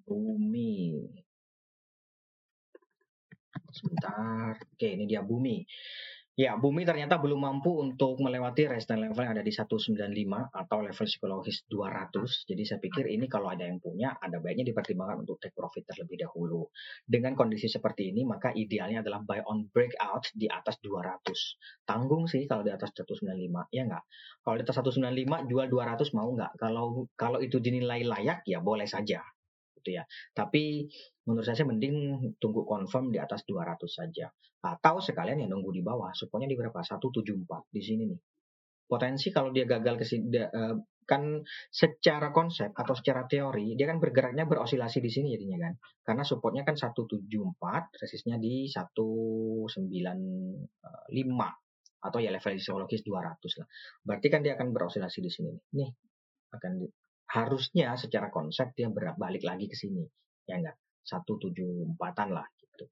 Bumi. 0.07 1.03
Sebentar. 3.75 4.55
Oke, 4.63 4.95
ini 4.95 5.11
dia 5.11 5.27
Bumi. 5.27 5.67
Ya, 6.35 6.59
bumi 6.59 6.83
ternyata 6.83 7.23
belum 7.23 7.47
mampu 7.47 7.79
untuk 7.79 8.19
melewati 8.19 8.67
resistance 8.67 8.99
level 8.99 9.23
yang 9.23 9.39
ada 9.39 9.47
di 9.47 9.55
195 9.55 10.51
atau 10.51 10.83
level 10.83 11.07
psikologis 11.07 11.63
200. 11.71 12.51
Jadi 12.51 12.63
saya 12.67 12.83
pikir 12.83 13.07
ini 13.07 13.31
kalau 13.31 13.55
ada 13.55 13.63
yang 13.63 13.79
punya, 13.79 14.19
ada 14.19 14.43
baiknya 14.43 14.67
dipertimbangkan 14.67 15.23
untuk 15.23 15.39
take 15.39 15.55
profit 15.55 15.87
terlebih 15.87 16.27
dahulu. 16.27 16.67
Dengan 17.07 17.39
kondisi 17.39 17.71
seperti 17.71 18.11
ini, 18.11 18.27
maka 18.27 18.51
idealnya 18.51 19.07
adalah 19.07 19.23
buy 19.23 19.47
on 19.47 19.71
breakout 19.71 20.35
di 20.35 20.51
atas 20.51 20.83
200. 20.83 21.87
Tanggung 21.87 22.27
sih 22.27 22.51
kalau 22.51 22.67
di 22.67 22.75
atas 22.75 22.91
195, 22.99 23.71
ya 23.71 23.87
nggak? 23.87 24.05
Kalau 24.43 24.55
di 24.59 24.63
atas 24.67 24.77
195, 24.83 25.47
jual 25.47 25.67
200 25.71 26.19
mau 26.19 26.35
nggak? 26.35 26.59
Kalau 26.59 27.07
kalau 27.15 27.39
itu 27.39 27.63
dinilai 27.63 28.03
layak, 28.03 28.43
ya 28.51 28.59
boleh 28.59 28.91
saja 28.91 29.23
gitu 29.85 30.01
ya. 30.01 30.09
Tapi 30.33 30.89
menurut 31.29 31.45
saya 31.45 31.69
mending 31.69 31.97
tunggu 32.41 32.65
confirm 32.65 33.13
di 33.13 33.21
atas 33.21 33.45
200 33.45 33.85
saja. 33.85 34.33
Atau 34.65 35.05
sekalian 35.05 35.45
ya 35.45 35.49
nunggu 35.53 35.69
di 35.77 35.85
bawah. 35.85 36.17
Supaya 36.17 36.49
di 36.49 36.57
berapa? 36.57 36.81
174 36.81 37.69
di 37.69 37.83
sini 37.85 38.09
nih. 38.09 38.21
Potensi 38.89 39.29
kalau 39.29 39.53
dia 39.53 39.69
gagal 39.69 40.01
ke 40.01 40.05
sini 40.09 40.29
uh, 40.41 40.77
kan 41.05 41.45
secara 41.69 42.33
konsep 42.33 42.73
atau 42.73 42.97
secara 42.97 43.29
teori 43.29 43.77
dia 43.77 43.85
kan 43.85 44.01
bergeraknya 44.01 44.49
berosilasi 44.49 45.05
di 45.05 45.11
sini 45.13 45.37
jadinya 45.37 45.69
kan. 45.69 45.77
Karena 46.01 46.25
supportnya 46.25 46.65
kan 46.65 46.81
174, 46.81 48.01
resistnya 48.01 48.41
di 48.41 48.65
195 48.73 49.69
atau 52.05 52.21
ya 52.21 52.29
level 52.29 52.57
psikologis 52.57 53.01
200 53.05 53.61
lah. 53.61 53.69
Berarti 54.05 54.27
kan 54.29 54.41
dia 54.45 54.57
akan 54.57 54.73
berosilasi 54.73 55.19
di 55.25 55.31
sini. 55.33 55.53
Nih 55.77 55.89
akan 56.55 56.73
di, 56.81 56.87
harusnya 57.31 57.97
secara 57.97 58.29
konsep 58.29 58.77
dia 58.77 58.89
balik 58.93 59.43
lagi 59.43 59.67
ke 59.71 59.77
sini. 59.77 60.05
Ya 60.45 60.61
enggak? 60.61 60.77
Satu 61.05 61.37
tujuh 61.41 61.89
empatan 61.95 62.33
lah 62.33 62.45
gitu. 62.61 62.85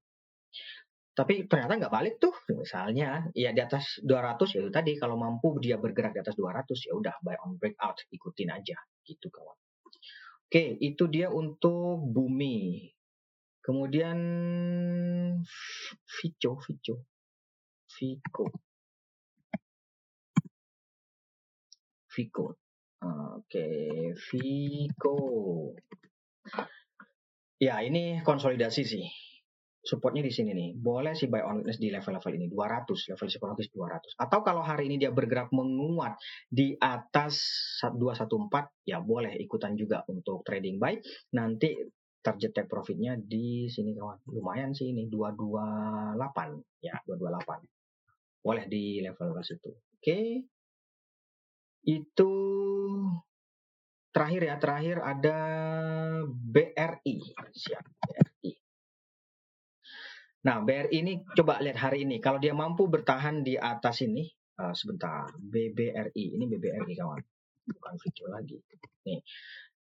Tapi 1.13 1.45
ternyata 1.45 1.77
nggak 1.77 1.93
balik 1.93 2.15
tuh 2.17 2.33
misalnya. 2.57 3.29
Ya 3.37 3.53
di 3.53 3.61
atas 3.61 4.01
200 4.01 4.57
ya 4.57 4.59
itu 4.65 4.71
tadi. 4.73 4.91
Kalau 4.97 5.15
mampu 5.17 5.57
dia 5.61 5.77
bergerak 5.77 6.17
di 6.17 6.21
atas 6.21 6.33
200 6.37 6.73
ya 6.89 6.93
udah 6.97 7.15
buy 7.21 7.37
on 7.45 7.57
breakout 7.57 8.01
ikutin 8.09 8.49
aja 8.49 8.77
gitu 9.05 9.29
kawan. 9.29 9.57
Oke 10.49 10.77
itu 10.81 11.05
dia 11.09 11.29
untuk 11.29 12.01
bumi. 12.09 12.89
Kemudian 13.63 14.17
Vico 16.03 16.51
Vico. 16.65 16.95
Vico. 17.93 18.45
Vico 22.13 22.62
Oke, 23.03 23.67
Vico. 24.15 25.19
Ya, 27.59 27.83
ini 27.83 28.23
konsolidasi 28.23 28.83
sih. 28.87 29.05
Supportnya 29.83 30.23
di 30.23 30.31
sini 30.31 30.55
nih. 30.55 30.79
Boleh 30.79 31.11
sih 31.11 31.27
buy 31.27 31.43
on 31.43 31.59
witness 31.59 31.75
di 31.75 31.91
level-level 31.91 32.31
ini. 32.39 32.47
200, 32.47 33.11
level 33.11 33.27
psikologis 33.27 33.67
200. 33.75 34.15
Atau 34.15 34.39
kalau 34.39 34.63
hari 34.63 34.87
ini 34.87 34.95
dia 34.95 35.11
bergerak 35.11 35.51
menguat 35.51 36.15
di 36.47 36.79
atas 36.79 37.43
214, 37.83 38.71
ya 38.87 39.03
boleh 39.03 39.35
ikutan 39.35 39.75
juga 39.75 40.07
untuk 40.07 40.47
trading 40.47 40.79
buy. 40.79 40.95
Nanti 41.35 41.75
target 42.23 42.55
take 42.55 42.71
profitnya 42.71 43.19
di 43.19 43.67
sini 43.67 43.91
kawan. 43.91 44.23
Lumayan 44.31 44.71
sih 44.71 44.95
ini, 44.95 45.11
228. 45.11 46.79
Ya, 46.79 46.95
228. 47.03 47.67
Boleh 48.39 48.63
di 48.71 49.03
level-level 49.03 49.43
situ. 49.43 49.75
Oke. 49.99 50.47
Itu 51.83 52.31
terakhir 54.13 54.41
ya, 54.45 54.55
terakhir 54.61 54.97
ada 55.01 55.37
BRI. 56.29 57.15
Siap, 57.33 57.85
BRI. 57.97 58.51
Nah, 60.43 60.59
BRI 60.59 60.97
ini 61.01 61.13
coba 61.33 61.57
lihat 61.63 61.79
hari 61.79 62.05
ini. 62.05 62.19
Kalau 62.19 62.37
dia 62.37 62.51
mampu 62.51 62.85
bertahan 62.91 63.41
di 63.41 63.55
atas 63.57 64.03
ini, 64.05 64.27
uh, 64.59 64.75
sebentar, 64.75 65.31
BBRI. 65.39 66.35
Ini 66.35 66.43
BBRI 66.45 66.93
kawan, 66.99 67.21
bukan 67.73 67.93
video 67.97 68.25
lagi. 68.29 68.57
Nih, 69.07 69.23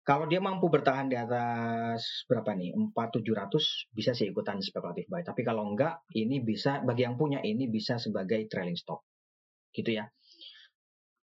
kalau 0.06 0.30
dia 0.30 0.38
mampu 0.38 0.70
bertahan 0.70 1.10
di 1.10 1.18
atas 1.18 2.22
berapa 2.30 2.54
nih? 2.54 2.78
4700 2.94 3.90
bisa 3.90 4.14
sih 4.14 4.30
ikutan 4.30 4.62
spekulatif 4.62 5.10
buy. 5.10 5.26
Tapi 5.26 5.42
kalau 5.42 5.66
enggak, 5.66 6.06
ini 6.14 6.38
bisa 6.46 6.78
bagi 6.86 7.02
yang 7.02 7.18
punya 7.18 7.42
ini 7.42 7.66
bisa 7.66 7.98
sebagai 7.98 8.46
trailing 8.46 8.78
stop. 8.78 9.02
Gitu 9.74 9.98
ya. 9.98 10.06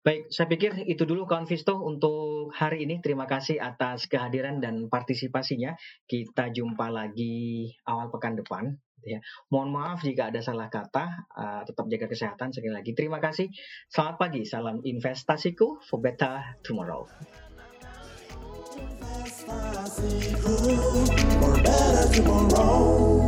Baik, 0.04 0.28
saya 0.28 0.44
pikir 0.52 0.84
itu 0.84 1.08
dulu 1.08 1.24
kawan 1.24 1.48
Visto 1.48 1.80
untuk 1.80 2.52
hari 2.52 2.84
ini. 2.84 3.00
Terima 3.00 3.24
kasih 3.24 3.56
atas 3.56 4.04
kehadiran 4.04 4.60
dan 4.60 4.92
partisipasinya. 4.92 5.80
Kita 6.04 6.52
jumpa 6.52 6.92
lagi 6.92 7.72
awal 7.88 8.12
pekan 8.12 8.36
depan. 8.36 8.76
Gitu 9.00 9.16
ya. 9.16 9.24
Mohon 9.48 9.68
maaf 9.80 10.04
jika 10.04 10.28
ada 10.28 10.44
salah 10.44 10.68
kata, 10.68 11.24
uh, 11.32 11.64
tetap 11.64 11.88
jaga 11.88 12.12
kesehatan 12.12 12.52
sekali 12.52 12.76
lagi. 12.76 12.92
Terima 12.92 13.16
kasih. 13.16 13.48
Selamat 13.88 14.20
pagi, 14.20 14.44
salam 14.44 14.84
investasiku 14.84 15.80
for 15.88 16.04
better 16.04 16.52
tomorrow. 16.60 17.08
Investasiku 18.76 20.52
for 21.40 21.56
better 21.64 22.04
tomorrow. 22.12 23.23